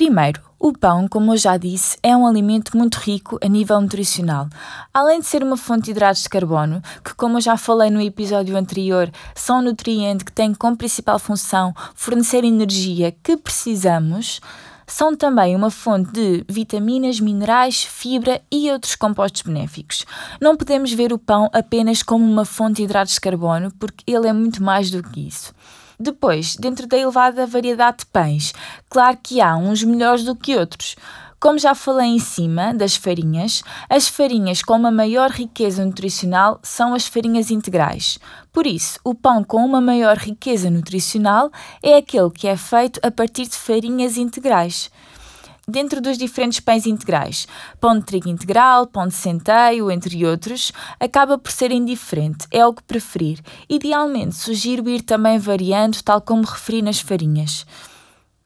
Primeiro, 0.00 0.40
o 0.58 0.72
pão, 0.72 1.06
como 1.06 1.34
eu 1.34 1.36
já 1.36 1.58
disse, 1.58 1.98
é 2.02 2.16
um 2.16 2.26
alimento 2.26 2.74
muito 2.74 2.94
rico 2.94 3.38
a 3.44 3.46
nível 3.46 3.78
nutricional. 3.82 4.48
Além 4.94 5.20
de 5.20 5.26
ser 5.26 5.42
uma 5.42 5.58
fonte 5.58 5.84
de 5.84 5.90
hidratos 5.90 6.22
de 6.22 6.28
carbono, 6.30 6.80
que, 7.04 7.14
como 7.14 7.36
eu 7.36 7.40
já 7.42 7.54
falei 7.58 7.90
no 7.90 8.00
episódio 8.00 8.56
anterior, 8.56 9.10
são 9.34 9.58
um 9.58 9.62
nutriente 9.64 10.24
que 10.24 10.32
tem 10.32 10.54
como 10.54 10.74
principal 10.74 11.18
função 11.18 11.74
fornecer 11.94 12.44
energia 12.44 13.14
que 13.22 13.36
precisamos, 13.36 14.40
são 14.86 15.14
também 15.14 15.54
uma 15.54 15.70
fonte 15.70 16.10
de 16.12 16.44
vitaminas, 16.48 17.20
minerais, 17.20 17.84
fibra 17.84 18.40
e 18.50 18.70
outros 18.70 18.96
compostos 18.96 19.42
benéficos. 19.42 20.04
Não 20.40 20.56
podemos 20.56 20.92
ver 20.92 21.12
o 21.12 21.18
pão 21.18 21.48
apenas 21.52 22.02
como 22.02 22.24
uma 22.24 22.46
fonte 22.46 22.76
de 22.76 22.84
hidratos 22.84 23.14
de 23.14 23.20
carbono, 23.20 23.70
porque 23.78 24.02
ele 24.10 24.26
é 24.26 24.32
muito 24.32 24.62
mais 24.62 24.90
do 24.90 25.02
que 25.02 25.28
isso. 25.28 25.52
Depois, 26.02 26.56
dentro 26.56 26.86
da 26.86 26.96
elevada 26.96 27.46
variedade 27.46 27.98
de 27.98 28.06
pães, 28.06 28.54
claro 28.88 29.18
que 29.22 29.38
há 29.38 29.54
uns 29.54 29.84
melhores 29.84 30.24
do 30.24 30.34
que 30.34 30.56
outros. 30.56 30.96
Como 31.38 31.58
já 31.58 31.74
falei 31.74 32.08
em 32.08 32.18
cima 32.18 32.72
das 32.72 32.96
farinhas, 32.96 33.62
as 33.86 34.08
farinhas 34.08 34.62
com 34.62 34.76
uma 34.76 34.90
maior 34.90 35.30
riqueza 35.30 35.84
nutricional 35.84 36.58
são 36.62 36.94
as 36.94 37.06
farinhas 37.06 37.50
integrais. 37.50 38.18
Por 38.50 38.66
isso, 38.66 38.98
o 39.04 39.14
pão 39.14 39.44
com 39.44 39.62
uma 39.62 39.80
maior 39.80 40.16
riqueza 40.16 40.70
nutricional 40.70 41.50
é 41.82 41.98
aquele 41.98 42.30
que 42.30 42.48
é 42.48 42.56
feito 42.56 42.98
a 43.02 43.10
partir 43.10 43.46
de 43.46 43.56
farinhas 43.56 44.16
integrais 44.16 44.90
dentro 45.70 46.00
dos 46.00 46.18
diferentes 46.18 46.60
pães 46.60 46.86
integrais. 46.86 47.46
Pão 47.80 47.98
de 47.98 48.04
trigo 48.04 48.28
integral, 48.28 48.86
pão 48.86 49.06
de 49.06 49.14
centeio, 49.14 49.90
entre 49.90 50.26
outros, 50.26 50.72
acaba 50.98 51.38
por 51.38 51.52
ser 51.52 51.70
indiferente, 51.70 52.46
é 52.50 52.66
o 52.66 52.74
que 52.74 52.82
preferir. 52.82 53.40
Idealmente, 53.68 54.34
sugiro 54.34 54.88
ir 54.88 55.02
também 55.02 55.38
variando, 55.38 56.02
tal 56.02 56.20
como 56.20 56.42
referi 56.42 56.82
nas 56.82 57.00
farinhas. 57.00 57.64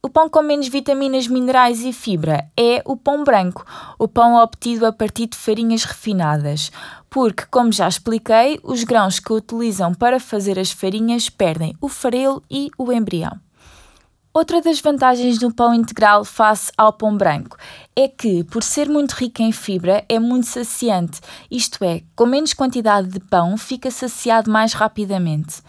O 0.04 0.10
pão 0.10 0.28
com 0.28 0.42
menos 0.42 0.68
vitaminas, 0.68 1.26
minerais 1.26 1.82
e 1.82 1.90
fibra 1.90 2.46
é 2.58 2.82
o 2.84 2.94
pão 2.94 3.24
branco, 3.24 3.64
o 3.98 4.06
pão 4.06 4.34
obtido 4.36 4.84
a 4.84 4.92
partir 4.92 5.28
de 5.28 5.34
farinhas 5.34 5.84
refinadas, 5.84 6.70
porque, 7.08 7.44
como 7.50 7.72
já 7.72 7.88
expliquei, 7.88 8.60
os 8.62 8.84
grãos 8.84 9.18
que 9.18 9.32
utilizam 9.32 9.94
para 9.94 10.20
fazer 10.20 10.58
as 10.58 10.70
farinhas 10.70 11.30
perdem 11.30 11.74
o 11.80 11.88
farelo 11.88 12.42
e 12.50 12.70
o 12.76 12.92
embrião. 12.92 13.43
Outra 14.36 14.60
das 14.60 14.80
vantagens 14.80 15.38
do 15.38 15.54
pão 15.54 15.72
integral 15.72 16.24
face 16.24 16.72
ao 16.76 16.92
pão 16.92 17.16
branco 17.16 17.56
é 17.94 18.08
que, 18.08 18.42
por 18.42 18.64
ser 18.64 18.88
muito 18.88 19.12
rico 19.12 19.40
em 19.40 19.52
fibra, 19.52 20.04
é 20.08 20.18
muito 20.18 20.48
saciante, 20.48 21.20
isto 21.48 21.84
é, 21.84 22.02
com 22.16 22.26
menos 22.26 22.52
quantidade 22.52 23.06
de 23.06 23.20
pão, 23.20 23.56
fica 23.56 23.92
saciado 23.92 24.50
mais 24.50 24.72
rapidamente. 24.72 25.62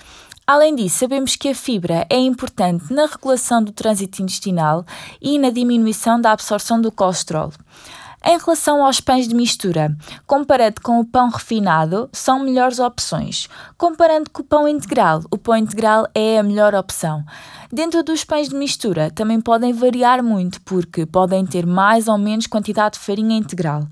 Além 0.48 0.74
disso, 0.74 0.98
sabemos 0.98 1.36
que 1.36 1.50
a 1.50 1.54
fibra 1.54 2.08
é 2.10 2.18
importante 2.18 2.92
na 2.92 3.06
regulação 3.06 3.64
do 3.64 3.72
trânsito 3.72 4.24
intestinal 4.24 4.84
e 5.22 5.38
na 5.38 5.52
diminuição 5.52 6.20
da 6.20 6.32
absorção 6.32 6.82
do 6.82 6.92
colesterol. 6.92 7.52
Em 8.28 8.40
relação 8.40 8.84
aos 8.84 9.00
pães 9.00 9.28
de 9.28 9.36
mistura, 9.36 9.96
comparando 10.26 10.82
com 10.82 11.00
o 11.00 11.06
pão 11.06 11.30
refinado, 11.30 12.10
são 12.12 12.40
melhores 12.40 12.80
opções. 12.80 13.48
Comparando 13.78 14.32
com 14.32 14.42
o 14.42 14.44
pão 14.44 14.68
integral, 14.68 15.22
o 15.30 15.38
pão 15.38 15.56
integral 15.56 16.08
é 16.12 16.40
a 16.40 16.44
melhor 16.44 16.74
opção. 16.74 17.24
Dentro 17.72 18.02
dos 18.02 18.26
pães 18.26 18.50
de 18.50 18.56
mistura, 18.56 19.12
também 19.12 19.40
podem 19.40 19.72
variar 19.72 20.24
muito, 20.24 20.60
porque 20.62 21.06
podem 21.06 21.46
ter 21.46 21.68
mais 21.68 22.08
ou 22.08 22.18
menos 22.18 22.48
quantidade 22.48 22.98
de 22.98 23.06
farinha 23.06 23.38
integral. 23.38 23.88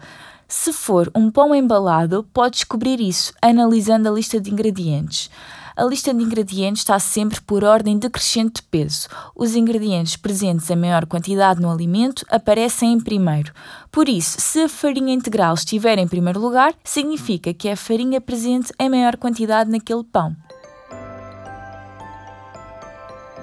Se 0.48 0.74
for 0.74 1.12
um 1.13 1.30
pão 1.30 1.54
embalado, 1.54 2.28
pode 2.34 2.56
descobrir 2.56 3.00
isso 3.00 3.34
analisando 3.40 4.10
a 4.10 4.12
lista 4.12 4.42
de 4.42 4.52
ingredientes. 4.52 5.30
A 5.75 5.84
lista 5.84 6.13
de 6.13 6.24
ingredientes 6.24 6.84
está 6.84 7.00
sempre 7.00 7.42
por 7.42 7.63
ordem 7.63 7.98
decrescente 7.98 8.62
de 8.62 8.63
peso. 8.63 9.08
Os 9.36 9.56
ingredientes 9.56 10.15
presentes 10.15 10.70
em 10.70 10.75
maior 10.75 11.08
quantidade 11.08 11.60
no 11.60 11.72
alimento 11.72 12.24
aparecem 12.30 12.94
em 12.94 13.00
primeiro. 13.00 13.51
Por 13.92 14.08
isso, 14.08 14.39
se 14.39 14.62
a 14.62 14.70
farinha 14.70 15.13
integral 15.13 15.56
estiver 15.56 15.98
em 15.98 16.08
primeiro 16.08 16.39
lugar, 16.39 16.75
significa 16.84 17.53
que 17.53 17.68
é 17.68 17.72
a 17.72 17.77
farinha 17.77 18.22
presente 18.22 18.72
em 18.80 18.88
maior 18.88 19.18
quantidade 19.18 19.72
naquele 19.72 20.03
pão. 20.03 20.36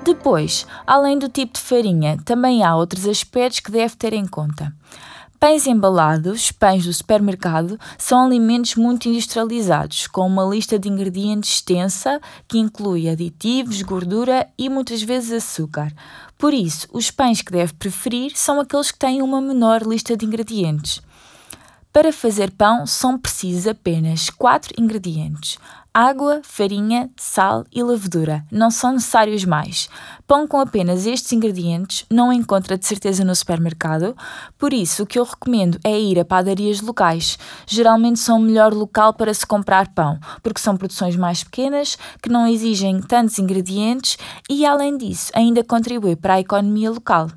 Depois, 0.05 0.67
além 0.87 1.19
do 1.19 1.29
tipo 1.29 1.55
de 1.55 1.61
farinha, 1.61 2.17
também 2.25 2.63
há 2.63 2.75
outros 2.77 3.07
aspectos 3.07 3.61
que 3.61 3.71
deve 3.71 3.97
ter 3.97 4.13
em 4.13 4.27
conta. 4.27 4.73
Pães 5.41 5.67
embalados, 5.67 6.53
pães 6.53 6.85
do 6.85 6.93
supermercado, 6.93 7.81
são 7.97 8.27
alimentos 8.27 8.75
muito 8.75 9.09
industrializados, 9.09 10.07
com 10.07 10.27
uma 10.27 10.45
lista 10.45 10.79
de 10.79 10.87
ingredientes 10.87 11.55
extensa 11.55 12.21
que 12.47 12.59
inclui 12.59 13.09
aditivos, 13.09 13.81
gordura 13.81 14.47
e 14.59 14.69
muitas 14.69 15.03
vezes 15.03 15.33
açúcar. 15.33 15.91
Por 16.37 16.53
isso, 16.53 16.87
os 16.93 17.11
pães 17.11 17.41
que 17.41 17.53
deve 17.53 17.73
preferir 17.73 18.33
são 18.35 18.61
aqueles 18.61 18.91
que 18.91 18.99
têm 18.99 19.23
uma 19.23 19.41
menor 19.41 19.81
lista 19.81 20.15
de 20.15 20.27
ingredientes. 20.27 21.01
Para 21.93 22.13
fazer 22.13 22.53
pão 22.53 22.87
são 22.87 23.19
precisos 23.19 23.67
apenas 23.67 24.31
4 24.31 24.81
ingredientes: 24.81 25.59
Água, 25.93 26.41
farinha, 26.45 27.11
sal 27.17 27.65
e 27.73 27.83
levedura. 27.83 28.45
Não 28.49 28.71
são 28.71 28.93
necessários 28.93 29.45
mais. 29.45 29.89
Pão 30.25 30.47
com 30.47 30.61
apenas 30.61 31.05
estes 31.05 31.33
ingredientes 31.33 32.07
não 32.09 32.33
encontra 32.33 32.79
de 32.79 32.87
certeza 32.87 33.25
no 33.25 33.35
supermercado, 33.35 34.17
por 34.57 34.73
isso 34.73 35.03
o 35.03 35.07
que 35.07 35.19
eu 35.19 35.25
recomendo 35.25 35.81
é 35.83 36.01
ir 36.01 36.21
a 36.21 36.25
padarias 36.25 36.81
locais. 36.81 37.37
Geralmente 37.67 38.21
são 38.21 38.39
o 38.39 38.41
melhor 38.41 38.73
local 38.73 39.13
para 39.13 39.35
se 39.35 39.45
comprar 39.45 39.89
pão, 39.89 40.17
porque 40.45 40.61
são 40.61 40.77
produções 40.77 41.17
mais 41.17 41.43
pequenas, 41.43 41.99
que 42.23 42.29
não 42.29 42.47
exigem 42.47 43.03
tantos 43.03 43.37
ingredientes 43.41 44.17
e, 44.49 44.65
além 44.65 44.97
disso, 44.97 45.33
ainda 45.35 45.65
contribui 45.65 46.15
para 46.15 46.35
a 46.35 46.41
economia 46.41 46.93
local. 46.93 47.31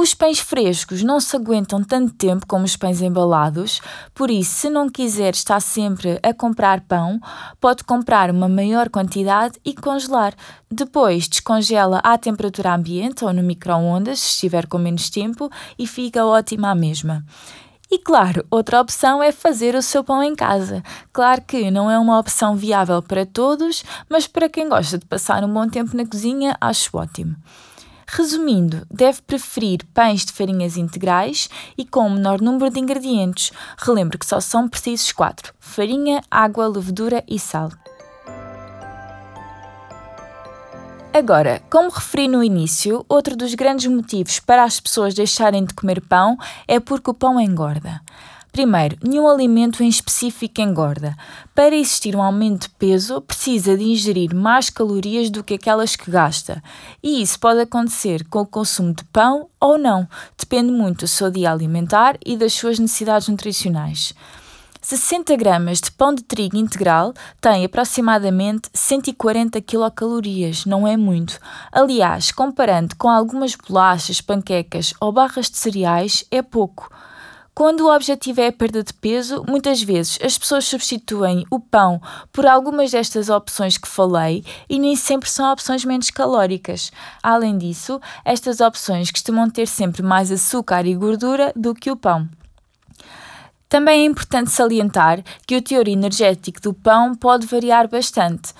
Os 0.00 0.14
pães 0.14 0.38
frescos 0.38 1.02
não 1.02 1.18
se 1.18 1.34
aguentam 1.34 1.82
tanto 1.82 2.14
tempo 2.14 2.46
como 2.46 2.64
os 2.64 2.76
pães 2.76 3.02
embalados, 3.02 3.80
por 4.14 4.30
isso, 4.30 4.54
se 4.54 4.70
não 4.70 4.88
quiser 4.88 5.34
estar 5.34 5.58
sempre 5.58 6.20
a 6.22 6.32
comprar 6.32 6.82
pão, 6.82 7.18
pode 7.60 7.82
comprar 7.82 8.30
uma 8.30 8.48
maior 8.48 8.88
quantidade 8.90 9.58
e 9.64 9.74
congelar. 9.74 10.34
Depois, 10.70 11.26
descongela 11.26 11.98
à 12.04 12.16
temperatura 12.16 12.76
ambiente 12.76 13.24
ou 13.24 13.32
no 13.32 13.42
micro-ondas, 13.42 14.20
se 14.20 14.28
estiver 14.28 14.68
com 14.68 14.78
menos 14.78 15.10
tempo, 15.10 15.50
e 15.76 15.84
fica 15.84 16.24
ótima 16.24 16.70
a 16.70 16.76
mesma. 16.76 17.24
E 17.90 17.98
claro, 17.98 18.46
outra 18.52 18.80
opção 18.80 19.20
é 19.20 19.32
fazer 19.32 19.74
o 19.74 19.82
seu 19.82 20.04
pão 20.04 20.22
em 20.22 20.36
casa. 20.36 20.80
Claro 21.12 21.42
que 21.42 21.72
não 21.72 21.90
é 21.90 21.98
uma 21.98 22.20
opção 22.20 22.54
viável 22.54 23.02
para 23.02 23.26
todos, 23.26 23.82
mas 24.08 24.28
para 24.28 24.48
quem 24.48 24.68
gosta 24.68 24.96
de 24.96 25.06
passar 25.06 25.42
um 25.42 25.52
bom 25.52 25.68
tempo 25.68 25.96
na 25.96 26.06
cozinha, 26.06 26.56
acho 26.60 26.96
ótimo. 26.96 27.34
Resumindo, 28.10 28.86
deve 28.90 29.20
preferir 29.20 29.84
pães 29.92 30.24
de 30.24 30.32
farinhas 30.32 30.78
integrais 30.78 31.50
e 31.76 31.84
com 31.84 32.06
o 32.06 32.10
menor 32.10 32.40
número 32.40 32.70
de 32.70 32.80
ingredientes. 32.80 33.52
Relembre 33.76 34.16
que 34.16 34.24
só 34.24 34.40
são 34.40 34.66
precisos 34.66 35.12
quatro: 35.12 35.52
farinha, 35.60 36.22
água, 36.30 36.66
levedura 36.66 37.22
e 37.28 37.38
sal. 37.38 37.70
Agora, 41.12 41.60
como 41.70 41.90
referi 41.90 42.28
no 42.28 42.42
início, 42.42 43.04
outro 43.08 43.36
dos 43.36 43.54
grandes 43.54 43.86
motivos 43.86 44.40
para 44.40 44.64
as 44.64 44.80
pessoas 44.80 45.14
deixarem 45.14 45.64
de 45.64 45.74
comer 45.74 46.00
pão 46.00 46.38
é 46.66 46.80
porque 46.80 47.10
o 47.10 47.14
pão 47.14 47.38
engorda. 47.38 48.00
Primeiro, 48.52 48.96
nenhum 49.02 49.28
alimento 49.28 49.82
em 49.82 49.88
específico 49.88 50.60
engorda. 50.60 51.16
Para 51.54 51.76
existir 51.76 52.16
um 52.16 52.22
aumento 52.22 52.62
de 52.62 52.70
peso, 52.70 53.20
precisa 53.20 53.76
de 53.76 53.84
ingerir 53.84 54.34
mais 54.34 54.70
calorias 54.70 55.30
do 55.30 55.44
que 55.44 55.54
aquelas 55.54 55.94
que 55.94 56.10
gasta. 56.10 56.62
E 57.02 57.22
isso 57.22 57.38
pode 57.38 57.60
acontecer 57.60 58.26
com 58.28 58.40
o 58.40 58.46
consumo 58.46 58.94
de 58.94 59.04
pão 59.04 59.48
ou 59.60 59.78
não, 59.78 60.08
depende 60.36 60.72
muito 60.72 61.00
do 61.00 61.08
seu 61.08 61.30
dia 61.30 61.52
alimentar 61.52 62.16
e 62.24 62.36
das 62.36 62.52
suas 62.54 62.78
necessidades 62.78 63.28
nutricionais. 63.28 64.14
60 64.80 65.36
gramas 65.36 65.80
de 65.80 65.90
pão 65.90 66.14
de 66.14 66.22
trigo 66.22 66.56
integral 66.56 67.12
têm 67.40 67.64
aproximadamente 67.64 68.70
140 68.72 69.60
quilocalorias, 69.60 70.64
não 70.64 70.86
é 70.86 70.96
muito. 70.96 71.38
Aliás, 71.70 72.32
comparando 72.32 72.96
com 72.96 73.10
algumas 73.10 73.54
bolachas, 73.54 74.20
panquecas 74.20 74.94
ou 75.00 75.12
barras 75.12 75.50
de 75.50 75.58
cereais, 75.58 76.24
é 76.30 76.40
pouco. 76.42 76.90
Quando 77.58 77.80
o 77.80 77.92
objetivo 77.92 78.40
é 78.40 78.46
a 78.46 78.52
perda 78.52 78.84
de 78.84 78.94
peso, 78.94 79.44
muitas 79.44 79.82
vezes 79.82 80.16
as 80.22 80.38
pessoas 80.38 80.64
substituem 80.64 81.44
o 81.50 81.58
pão 81.58 82.00
por 82.32 82.46
algumas 82.46 82.92
destas 82.92 83.28
opções 83.28 83.76
que 83.76 83.88
falei 83.88 84.44
e 84.68 84.78
nem 84.78 84.94
sempre 84.94 85.28
são 85.28 85.52
opções 85.52 85.84
menos 85.84 86.08
calóricas. 86.08 86.92
Além 87.20 87.58
disso, 87.58 88.00
estas 88.24 88.60
opções 88.60 89.10
costumam 89.10 89.50
ter 89.50 89.66
sempre 89.66 90.04
mais 90.04 90.30
açúcar 90.30 90.86
e 90.86 90.94
gordura 90.94 91.52
do 91.56 91.74
que 91.74 91.90
o 91.90 91.96
pão. 91.96 92.28
Também 93.68 94.02
é 94.02 94.04
importante 94.04 94.52
salientar 94.52 95.24
que 95.44 95.56
o 95.56 95.60
teor 95.60 95.88
energético 95.88 96.60
do 96.60 96.72
pão 96.72 97.12
pode 97.12 97.44
variar 97.44 97.88
bastante. 97.88 98.54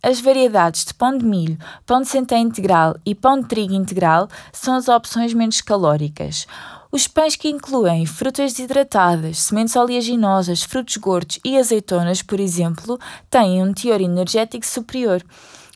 As 0.00 0.20
variedades 0.20 0.84
de 0.84 0.94
pão 0.94 1.18
de 1.18 1.24
milho, 1.24 1.58
pão 1.84 2.02
de 2.02 2.06
centeio 2.06 2.42
integral 2.42 2.94
e 3.04 3.16
pão 3.16 3.40
de 3.40 3.48
trigo 3.48 3.74
integral 3.74 4.28
são 4.52 4.76
as 4.76 4.86
opções 4.86 5.34
menos 5.34 5.60
calóricas. 5.60 6.46
Os 6.94 7.08
pães 7.08 7.34
que 7.34 7.48
incluem 7.48 8.06
frutas 8.06 8.52
desidratadas, 8.52 9.40
sementes 9.40 9.74
oleaginosas, 9.74 10.62
frutos 10.62 10.96
gordos 10.96 11.40
e 11.44 11.58
azeitonas, 11.58 12.22
por 12.22 12.38
exemplo, 12.38 13.00
têm 13.28 13.60
um 13.64 13.74
teor 13.74 14.00
energético 14.00 14.64
superior. 14.64 15.20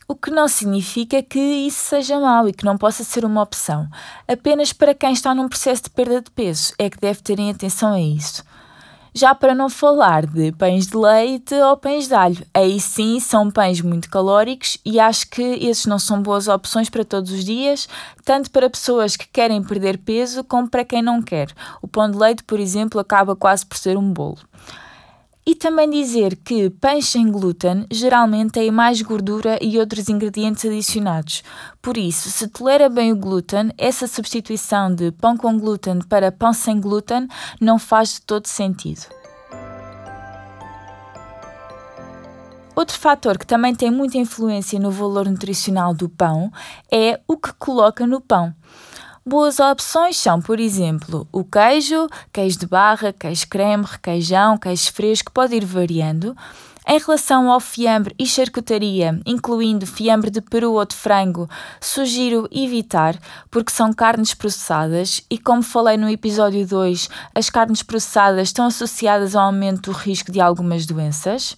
O 0.07 0.15
que 0.15 0.31
não 0.31 0.47
significa 0.47 1.21
que 1.21 1.37
isso 1.37 1.89
seja 1.89 2.17
mau 2.21 2.47
e 2.47 2.53
que 2.53 2.63
não 2.63 2.77
possa 2.77 3.03
ser 3.03 3.25
uma 3.25 3.41
opção. 3.41 3.85
Apenas 4.29 4.71
para 4.71 4.93
quem 4.93 5.11
está 5.11 5.35
num 5.35 5.49
processo 5.49 5.83
de 5.83 5.89
perda 5.89 6.21
de 6.21 6.31
peso 6.31 6.71
é 6.79 6.89
que 6.89 7.01
deve 7.01 7.21
terem 7.21 7.51
atenção 7.51 7.91
a 7.91 7.99
isso. 7.99 8.41
Já 9.13 9.33
para 9.33 9.55
não 9.55 9.69
falar 9.69 10.25
de 10.25 10.51
pães 10.51 10.87
de 10.87 10.95
leite 10.95 11.55
ou 11.55 11.75
pães 11.75 12.07
de 12.07 12.13
alho, 12.13 12.45
aí 12.53 12.79
sim 12.79 13.19
são 13.19 13.49
pães 13.49 13.81
muito 13.81 14.09
calóricos 14.09 14.77
e 14.85 14.99
acho 14.99 15.29
que 15.29 15.41
esses 15.41 15.85
não 15.85 15.97
são 15.97 16.21
boas 16.21 16.47
opções 16.47 16.89
para 16.89 17.03
todos 17.03 17.31
os 17.31 17.43
dias, 17.43 17.89
tanto 18.23 18.51
para 18.51 18.69
pessoas 18.69 19.15
que 19.15 19.27
querem 19.27 19.63
perder 19.63 19.97
peso 19.97 20.43
como 20.43 20.69
para 20.69 20.85
quem 20.85 21.01
não 21.01 21.21
quer. 21.21 21.49
O 21.81 21.87
pão 21.87 22.09
de 22.09 22.17
leite, 22.17 22.43
por 22.43 22.59
exemplo, 22.59 22.99
acaba 22.99 23.35
quase 23.35 23.65
por 23.65 23.77
ser 23.77 23.97
um 23.97 24.13
bolo. 24.13 24.39
E 25.49 25.55
também 25.55 25.89
dizer 25.89 26.35
que 26.35 26.69
pães 26.69 27.07
sem 27.07 27.31
glúten 27.31 27.87
geralmente 27.89 28.51
têm 28.51 28.69
mais 28.69 29.01
gordura 29.01 29.57
e 29.59 29.79
outros 29.79 30.07
ingredientes 30.07 30.63
adicionados. 30.63 31.41
Por 31.81 31.97
isso, 31.97 32.29
se 32.29 32.47
tolera 32.49 32.87
bem 32.87 33.11
o 33.11 33.15
glúten, 33.15 33.71
essa 33.75 34.05
substituição 34.05 34.93
de 34.93 35.11
pão 35.11 35.35
com 35.35 35.57
glúten 35.57 36.03
para 36.07 36.31
pão 36.31 36.53
sem 36.53 36.79
glúten 36.79 37.27
não 37.59 37.79
faz 37.79 38.13
de 38.13 38.21
todo 38.21 38.45
sentido. 38.45 39.07
Outro 42.75 42.99
fator 42.99 43.35
que 43.35 43.47
também 43.47 43.73
tem 43.73 43.89
muita 43.89 44.19
influência 44.19 44.79
no 44.79 44.91
valor 44.91 45.27
nutricional 45.27 45.95
do 45.95 46.07
pão 46.07 46.51
é 46.91 47.19
o 47.27 47.35
que 47.35 47.51
coloca 47.53 48.05
no 48.05 48.21
pão. 48.21 48.53
Boas 49.29 49.59
opções 49.59 50.17
são, 50.17 50.41
por 50.41 50.59
exemplo, 50.59 51.27
o 51.31 51.43
queijo, 51.43 52.07
queijo 52.33 52.57
de 52.57 52.65
barra, 52.65 53.13
queijo 53.13 53.47
creme, 53.47 53.85
requeijão, 53.85 54.57
queijo 54.57 54.91
fresco, 54.91 55.31
pode 55.31 55.55
ir 55.55 55.63
variando. 55.63 56.35
Em 56.87 56.97
relação 56.97 57.51
ao 57.51 57.59
fiambre 57.59 58.15
e 58.17 58.25
charcutaria, 58.25 59.21
incluindo 59.27 59.85
fiambre 59.85 60.31
de 60.31 60.41
peru 60.41 60.73
ou 60.73 60.83
de 60.83 60.95
frango, 60.95 61.47
sugiro 61.79 62.49
evitar, 62.51 63.19
porque 63.51 63.71
são 63.71 63.93
carnes 63.93 64.33
processadas 64.33 65.23
e, 65.29 65.37
como 65.37 65.61
falei 65.61 65.95
no 65.95 66.09
episódio 66.09 66.65
2, 66.65 67.07
as 67.35 67.51
carnes 67.51 67.83
processadas 67.83 68.47
estão 68.47 68.65
associadas 68.65 69.35
ao 69.35 69.45
aumento 69.45 69.91
do 69.91 69.95
risco 69.95 70.31
de 70.31 70.41
algumas 70.41 70.87
doenças. 70.87 71.55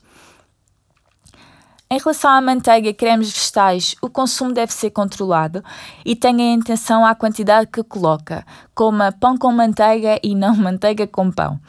Em 1.92 1.98
relação 1.98 2.32
à 2.32 2.40
manteiga 2.40 2.88
e 2.88 2.94
cremes 2.94 3.34
vegetais, 3.34 3.96
o 4.02 4.10
consumo 4.10 4.54
deve 4.54 4.72
ser 4.72 4.92
controlado 4.92 5.62
e 6.06 6.16
tenha 6.16 6.58
atenção 6.58 7.06
à 7.06 7.14
quantidade 7.14 7.68
que 7.68 7.84
coloca. 7.84 8.46
Coma 8.74 9.12
pão 9.12 9.38
com 9.38 9.52
manteiga 9.52 10.18
e 10.24 10.34
não 10.34 10.56
manteiga 10.56 11.06
com 11.06 11.30
pão. 11.30 11.60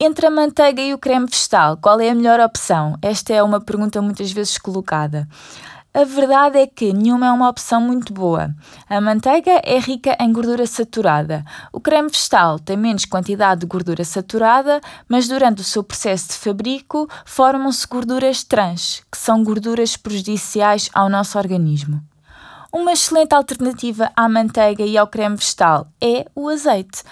Entre 0.00 0.26
a 0.26 0.30
manteiga 0.30 0.80
e 0.80 0.94
o 0.94 0.98
creme 0.98 1.26
vegetal, 1.26 1.76
qual 1.76 2.00
é 2.00 2.08
a 2.08 2.14
melhor 2.14 2.40
opção? 2.40 2.96
Esta 3.02 3.34
é 3.34 3.42
uma 3.42 3.60
pergunta 3.60 4.00
muitas 4.00 4.32
vezes 4.32 4.56
colocada. 4.56 5.28
A 5.96 6.04
verdade 6.04 6.58
é 6.58 6.66
que 6.66 6.92
nenhuma 6.92 7.28
é 7.28 7.32
uma 7.32 7.48
opção 7.48 7.80
muito 7.80 8.12
boa. 8.12 8.54
A 8.86 9.00
manteiga 9.00 9.62
é 9.64 9.78
rica 9.78 10.14
em 10.20 10.30
gordura 10.30 10.66
saturada. 10.66 11.42
O 11.72 11.80
creme 11.80 12.10
vegetal 12.10 12.58
tem 12.58 12.76
menos 12.76 13.06
quantidade 13.06 13.62
de 13.62 13.66
gordura 13.66 14.04
saturada, 14.04 14.78
mas 15.08 15.26
durante 15.26 15.62
o 15.62 15.64
seu 15.64 15.82
processo 15.82 16.28
de 16.28 16.34
fabrico 16.34 17.08
formam-se 17.24 17.86
gorduras 17.86 18.44
trans, 18.44 19.02
que 19.10 19.16
são 19.16 19.42
gorduras 19.42 19.96
prejudiciais 19.96 20.90
ao 20.92 21.08
nosso 21.08 21.38
organismo. 21.38 22.02
Uma 22.70 22.92
excelente 22.92 23.34
alternativa 23.34 24.12
à 24.14 24.28
manteiga 24.28 24.84
e 24.84 24.98
ao 24.98 25.06
creme 25.06 25.36
vegetal 25.36 25.86
é 25.98 26.26
o 26.34 26.50
azeite. 26.50 27.04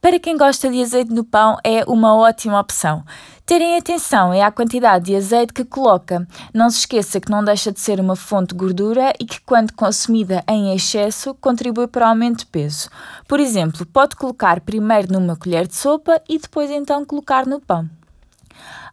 Para 0.00 0.18
quem 0.18 0.34
gosta 0.34 0.70
de 0.70 0.80
azeite 0.80 1.12
no 1.12 1.22
pão, 1.22 1.58
é 1.62 1.84
uma 1.86 2.16
ótima 2.16 2.58
opção. 2.58 3.04
Terem 3.44 3.76
atenção 3.76 4.32
é 4.32 4.42
à 4.42 4.50
quantidade 4.50 5.04
de 5.04 5.14
azeite 5.14 5.52
que 5.52 5.62
coloca. 5.62 6.26
Não 6.54 6.70
se 6.70 6.78
esqueça 6.78 7.20
que 7.20 7.30
não 7.30 7.44
deixa 7.44 7.70
de 7.70 7.80
ser 7.80 8.00
uma 8.00 8.16
fonte 8.16 8.54
de 8.54 8.58
gordura 8.58 9.12
e 9.20 9.26
que, 9.26 9.42
quando 9.42 9.74
consumida 9.74 10.42
em 10.48 10.74
excesso, 10.74 11.34
contribui 11.34 11.86
para 11.86 12.06
o 12.06 12.08
aumento 12.08 12.38
de 12.38 12.46
peso. 12.46 12.88
Por 13.28 13.40
exemplo, 13.40 13.84
pode 13.84 14.16
colocar 14.16 14.62
primeiro 14.62 15.12
numa 15.12 15.36
colher 15.36 15.66
de 15.66 15.76
sopa 15.76 16.18
e 16.26 16.38
depois 16.38 16.70
então 16.70 17.04
colocar 17.04 17.44
no 17.44 17.60
pão. 17.60 17.86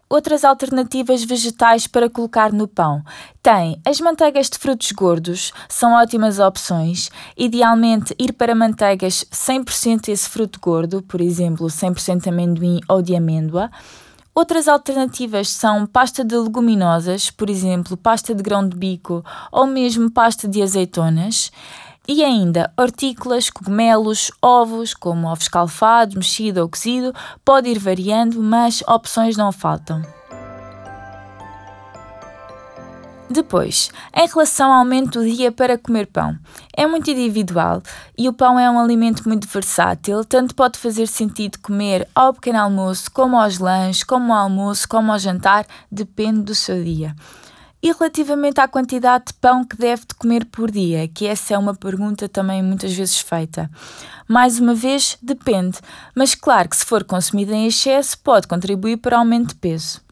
Outras 0.09 0.45
alternativas 0.45 1.23
vegetais 1.25 1.85
para 1.85 2.09
colocar 2.09 2.53
no 2.53 2.65
pão. 2.65 3.03
Tem 3.43 3.77
as 3.85 3.99
manteigas 3.99 4.49
de 4.49 4.57
frutos 4.57 4.91
gordos, 4.93 5.51
são 5.67 5.91
ótimas 5.93 6.39
opções. 6.39 7.09
Idealmente, 7.37 8.15
ir 8.17 8.31
para 8.31 8.55
manteigas 8.55 9.25
100% 9.25 10.07
esse 10.07 10.29
fruto 10.29 10.59
gordo, 10.61 11.01
por 11.01 11.19
exemplo, 11.19 11.67
100% 11.67 12.23
de 12.23 12.29
amendoim 12.29 12.79
ou 12.87 13.01
de 13.01 13.17
amêndoa. 13.17 13.69
Outras 14.33 14.67
alternativas 14.67 15.49
são 15.49 15.85
pasta 15.85 16.23
de 16.23 16.37
leguminosas, 16.37 17.31
por 17.31 17.49
exemplo, 17.49 17.97
pasta 17.97 18.35
de 18.35 18.43
grão 18.43 18.69
de 18.69 18.77
bico 18.77 19.25
ou 19.51 19.65
mesmo 19.65 20.11
pasta 20.11 20.47
de 20.47 20.61
azeitonas. 20.61 21.51
E 22.07 22.23
ainda 22.23 22.71
hortícolas, 22.77 23.49
cogumelos, 23.49 24.31
ovos, 24.41 24.93
como 24.93 25.27
ovos 25.27 25.49
calfados, 25.49 26.15
mexido 26.15 26.61
ou 26.61 26.69
cozido, 26.69 27.13
pode 27.43 27.69
ir 27.69 27.77
variando, 27.77 28.41
mas 28.41 28.81
opções 28.87 29.35
não 29.35 29.51
faltam. 29.51 30.01
Depois, 33.29 33.91
em 34.15 34.25
relação 34.25 34.71
ao 34.71 34.79
aumento 34.79 35.19
do 35.19 35.29
dia 35.29 35.51
para 35.51 35.77
comer 35.77 36.07
pão, 36.07 36.37
é 36.75 36.87
muito 36.87 37.11
individual 37.11 37.83
e 38.17 38.29
o 38.29 38.33
pão 38.33 38.57
é 38.57 38.71
um 38.71 38.79
alimento 38.79 39.27
muito 39.27 39.45
versátil, 39.45 40.23
tanto 40.23 40.55
pode 40.55 40.79
fazer 40.79 41.07
sentido 41.07 41.59
comer 41.59 42.07
ao 42.15 42.33
pequeno 42.33 42.59
almoço, 42.59 43.11
como 43.11 43.37
aos 43.37 43.59
lanches, 43.59 44.05
como 44.05 44.33
ao 44.33 44.43
almoço, 44.43 44.87
como 44.87 45.11
ao 45.11 45.19
jantar, 45.19 45.65
depende 45.91 46.43
do 46.43 46.55
seu 46.55 46.81
dia. 46.81 47.13
E 47.81 47.91
relativamente 47.91 48.59
à 48.59 48.67
quantidade 48.67 49.25
de 49.27 49.33
pão 49.33 49.63
que 49.63 49.77
deve 49.77 50.01
de 50.07 50.15
comer 50.15 50.45
por 50.45 50.71
dia, 50.71 51.07
que 51.07 51.27
essa 51.27 51.53
é 51.53 51.57
uma 51.57 51.75
pergunta 51.75 52.27
também 52.27 52.63
muitas 52.63 52.93
vezes 52.93 53.19
feita. 53.19 53.69
Mais 54.27 54.59
uma 54.59 54.73
vez, 54.73 55.17
depende, 55.21 55.77
mas 56.15 56.33
claro 56.33 56.69
que 56.69 56.75
se 56.75 56.85
for 56.85 57.03
consumido 57.03 57.53
em 57.53 57.67
excesso 57.67 58.17
pode 58.19 58.47
contribuir 58.47 58.97
para 58.97 59.17
aumento 59.17 59.49
de 59.49 59.55
peso. 59.55 60.06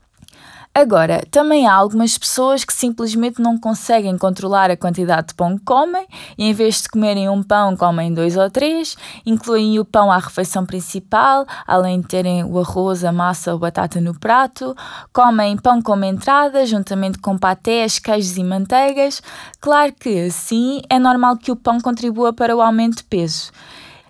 Agora, 0.78 1.24
também 1.32 1.66
há 1.66 1.74
algumas 1.74 2.18
pessoas 2.18 2.66
que 2.66 2.74
simplesmente 2.74 3.42
não 3.42 3.58
conseguem 3.58 4.18
controlar 4.18 4.70
a 4.70 4.76
quantidade 4.76 5.30
de 5.30 5.34
pão 5.34 5.58
que 5.58 5.64
comem 5.64 6.06
e, 6.38 6.50
em 6.50 6.52
vez 6.52 6.82
de 6.82 6.90
comerem 6.90 7.30
um 7.30 7.42
pão, 7.42 7.78
comem 7.78 8.14
dois 8.14 8.36
ou 8.36 8.50
três, 8.50 8.98
incluem 9.26 9.80
o 9.80 9.86
pão 9.86 10.12
à 10.12 10.18
refeição 10.18 10.66
principal, 10.66 11.46
além 11.66 12.02
de 12.02 12.08
terem 12.08 12.44
o 12.44 12.60
arroz, 12.60 13.06
a 13.06 13.14
massa 13.14 13.54
ou 13.54 13.58
batata 13.58 14.02
no 14.02 14.20
prato, 14.20 14.76
comem 15.14 15.56
pão 15.56 15.82
como 15.82 16.04
entrada, 16.04 16.66
juntamente 16.66 17.20
com 17.20 17.38
patés, 17.38 17.98
queijos 17.98 18.36
e 18.36 18.44
manteigas. 18.44 19.22
Claro 19.62 19.94
que, 19.98 20.30
sim, 20.30 20.82
é 20.90 21.00
normal 21.00 21.38
que 21.38 21.54
o 21.54 21.56
pão 21.56 21.80
contribua 21.80 22.34
para 22.34 22.54
o 22.54 22.62
aumento 22.62 22.98
de 22.98 23.06
peso. 23.06 23.50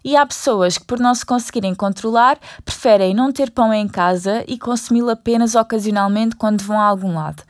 E 0.06 0.16
há 0.16 0.24
pessoas 0.24 0.78
que, 0.78 0.86
por 0.86 1.00
não 1.00 1.16
se 1.16 1.26
conseguirem 1.26 1.74
controlar, 1.74 2.38
preferem 2.64 3.12
não 3.12 3.32
ter 3.32 3.50
pão 3.50 3.74
em 3.74 3.88
casa 3.88 4.44
e 4.48 4.56
consumi-lo 4.56 5.10
apenas 5.10 5.56
ocasionalmente 5.56 6.36
quando 6.36 6.62
vão 6.62 6.80
a 6.80 6.86
algum 6.86 7.16
lado. 7.16 7.42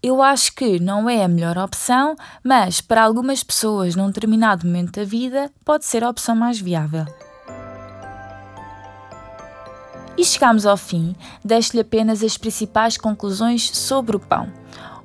Eu 0.00 0.22
acho 0.22 0.54
que 0.54 0.78
não 0.78 1.10
é 1.10 1.24
a 1.24 1.28
melhor 1.28 1.58
opção, 1.58 2.14
mas 2.44 2.80
para 2.80 3.02
algumas 3.02 3.42
pessoas 3.42 3.96
num 3.96 4.06
determinado 4.06 4.64
momento 4.64 5.00
da 5.00 5.04
vida 5.04 5.50
pode 5.64 5.86
ser 5.86 6.04
a 6.04 6.08
opção 6.08 6.36
mais 6.36 6.60
viável. 6.60 7.04
E 10.16 10.24
chegamos 10.24 10.66
ao 10.66 10.76
fim, 10.76 11.16
deixo-lhe 11.44 11.80
apenas 11.80 12.22
as 12.22 12.38
principais 12.38 12.96
conclusões 12.96 13.76
sobre 13.76 14.14
o 14.14 14.20
pão. 14.20 14.52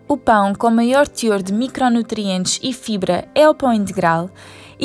O 0.07 0.15
pão 0.15 0.53
com 0.53 0.69
maior 0.69 1.07
teor 1.07 1.41
de 1.41 1.53
micronutrientes 1.53 2.59
e 2.61 2.71
fibra 2.71 3.27
é 3.33 3.49
o 3.49 3.55
pão 3.55 3.73
integral 3.73 4.29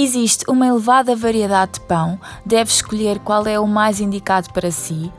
Existe 0.01 0.45
uma 0.49 0.65
elevada 0.65 1.17
variedade 1.17 1.73
de 1.73 1.81
pão, 1.81 2.21
deve 2.47 2.71
escolher 2.71 3.19
qual 3.19 3.45
é 3.49 3.59
o 3.59 3.67
mais 3.67 3.99
indicado 3.99 4.49
para 4.53 4.71
si. 4.71 5.13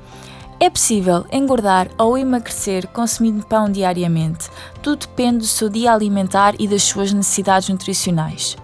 É 0.57 0.69
possível 0.69 1.25
engordar 1.33 1.89
ou 1.97 2.17
emagrecer 2.17 2.87
consumindo 2.87 3.45
pão 3.45 3.69
diariamente. 3.69 4.49
Tudo 4.81 4.99
depende 4.99 5.39
do 5.39 5.47
seu 5.47 5.67
dia 5.67 5.91
alimentar 5.91 6.55
e 6.57 6.65
das 6.65 6.83
suas 6.83 7.11
necessidades 7.11 7.67
nutricionais. 7.67 8.55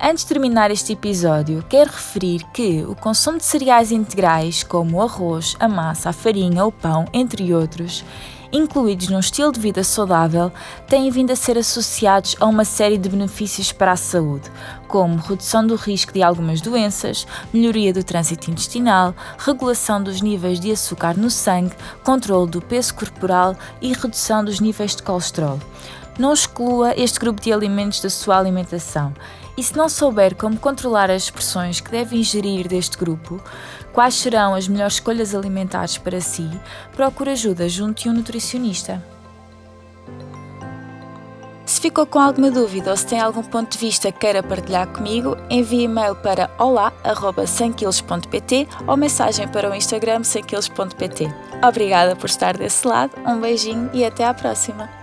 Antes 0.00 0.22
de 0.22 0.28
terminar 0.28 0.70
este 0.70 0.92
episódio, 0.92 1.64
quero 1.68 1.90
referir 1.90 2.44
que 2.54 2.84
o 2.84 2.94
consumo 2.94 3.38
de 3.38 3.44
cereais 3.44 3.90
integrais, 3.90 4.62
como 4.62 4.98
o 4.98 5.02
arroz, 5.02 5.56
a 5.58 5.66
massa, 5.66 6.10
a 6.10 6.12
farinha, 6.12 6.64
o 6.64 6.70
pão, 6.70 7.04
entre 7.12 7.52
outros, 7.52 8.04
incluídos 8.52 9.08
num 9.08 9.18
estilo 9.18 9.52
de 9.52 9.60
vida 9.60 9.82
saudável, 9.84 10.52
têm 10.86 11.10
vindo 11.10 11.32
a 11.32 11.36
ser 11.36 11.56
associados 11.58 12.36
a 12.40 12.46
uma 12.46 12.64
série 12.64 12.98
de 12.98 13.08
benefícios 13.08 13.72
para 13.72 13.92
a 13.92 13.96
saúde, 13.96 14.50
como 14.88 15.18
redução 15.18 15.66
do 15.66 15.76
risco 15.76 16.12
de 16.12 16.22
algumas 16.22 16.60
doenças, 16.60 17.26
melhoria 17.52 17.92
do 17.92 18.02
trânsito 18.02 18.50
intestinal, 18.50 19.14
regulação 19.38 20.02
dos 20.02 20.20
níveis 20.20 20.58
de 20.58 20.72
açúcar 20.72 21.16
no 21.16 21.30
sangue, 21.30 21.74
controle 22.02 22.50
do 22.50 22.60
peso 22.60 22.94
corporal 22.94 23.56
e 23.80 23.92
redução 23.92 24.44
dos 24.44 24.60
níveis 24.60 24.96
de 24.96 25.02
colesterol. 25.02 25.58
Não 26.18 26.32
exclua 26.32 26.92
este 26.96 27.18
grupo 27.18 27.40
de 27.40 27.52
alimentos 27.52 28.00
da 28.00 28.10
sua 28.10 28.38
alimentação. 28.38 29.14
E 29.60 29.62
se 29.62 29.76
não 29.76 29.90
souber 29.90 30.34
como 30.36 30.58
controlar 30.58 31.10
as 31.10 31.24
expressões 31.24 31.82
que 31.82 31.90
deve 31.90 32.16
ingerir 32.16 32.66
deste 32.66 32.96
grupo, 32.96 33.38
quais 33.92 34.14
serão 34.14 34.54
as 34.54 34.66
melhores 34.66 34.94
escolhas 34.94 35.34
alimentares 35.34 35.98
para 35.98 36.18
si, 36.18 36.48
procure 36.96 37.28
ajuda 37.28 37.68
junto 37.68 38.02
de 38.02 38.08
um 38.08 38.14
nutricionista. 38.14 39.04
Se 41.66 41.78
ficou 41.78 42.06
com 42.06 42.18
alguma 42.18 42.50
dúvida 42.50 42.90
ou 42.90 42.96
se 42.96 43.06
tem 43.06 43.20
algum 43.20 43.42
ponto 43.42 43.72
de 43.72 43.76
vista 43.76 44.10
que 44.10 44.20
queira 44.20 44.42
partilhar 44.42 44.88
comigo, 44.88 45.36
envie 45.50 45.82
e-mail 45.82 46.16
para 46.16 46.50
olá.100kg.pt 46.58 48.66
ou 48.86 48.96
mensagem 48.96 49.46
para 49.46 49.70
o 49.70 49.74
Instagram 49.74 50.22
100kg.pt. 50.22 51.28
Obrigada 51.68 52.16
por 52.16 52.30
estar 52.30 52.56
desse 52.56 52.88
lado, 52.88 53.12
um 53.26 53.38
beijinho 53.38 53.90
e 53.92 54.06
até 54.06 54.24
à 54.24 54.32
próxima! 54.32 54.99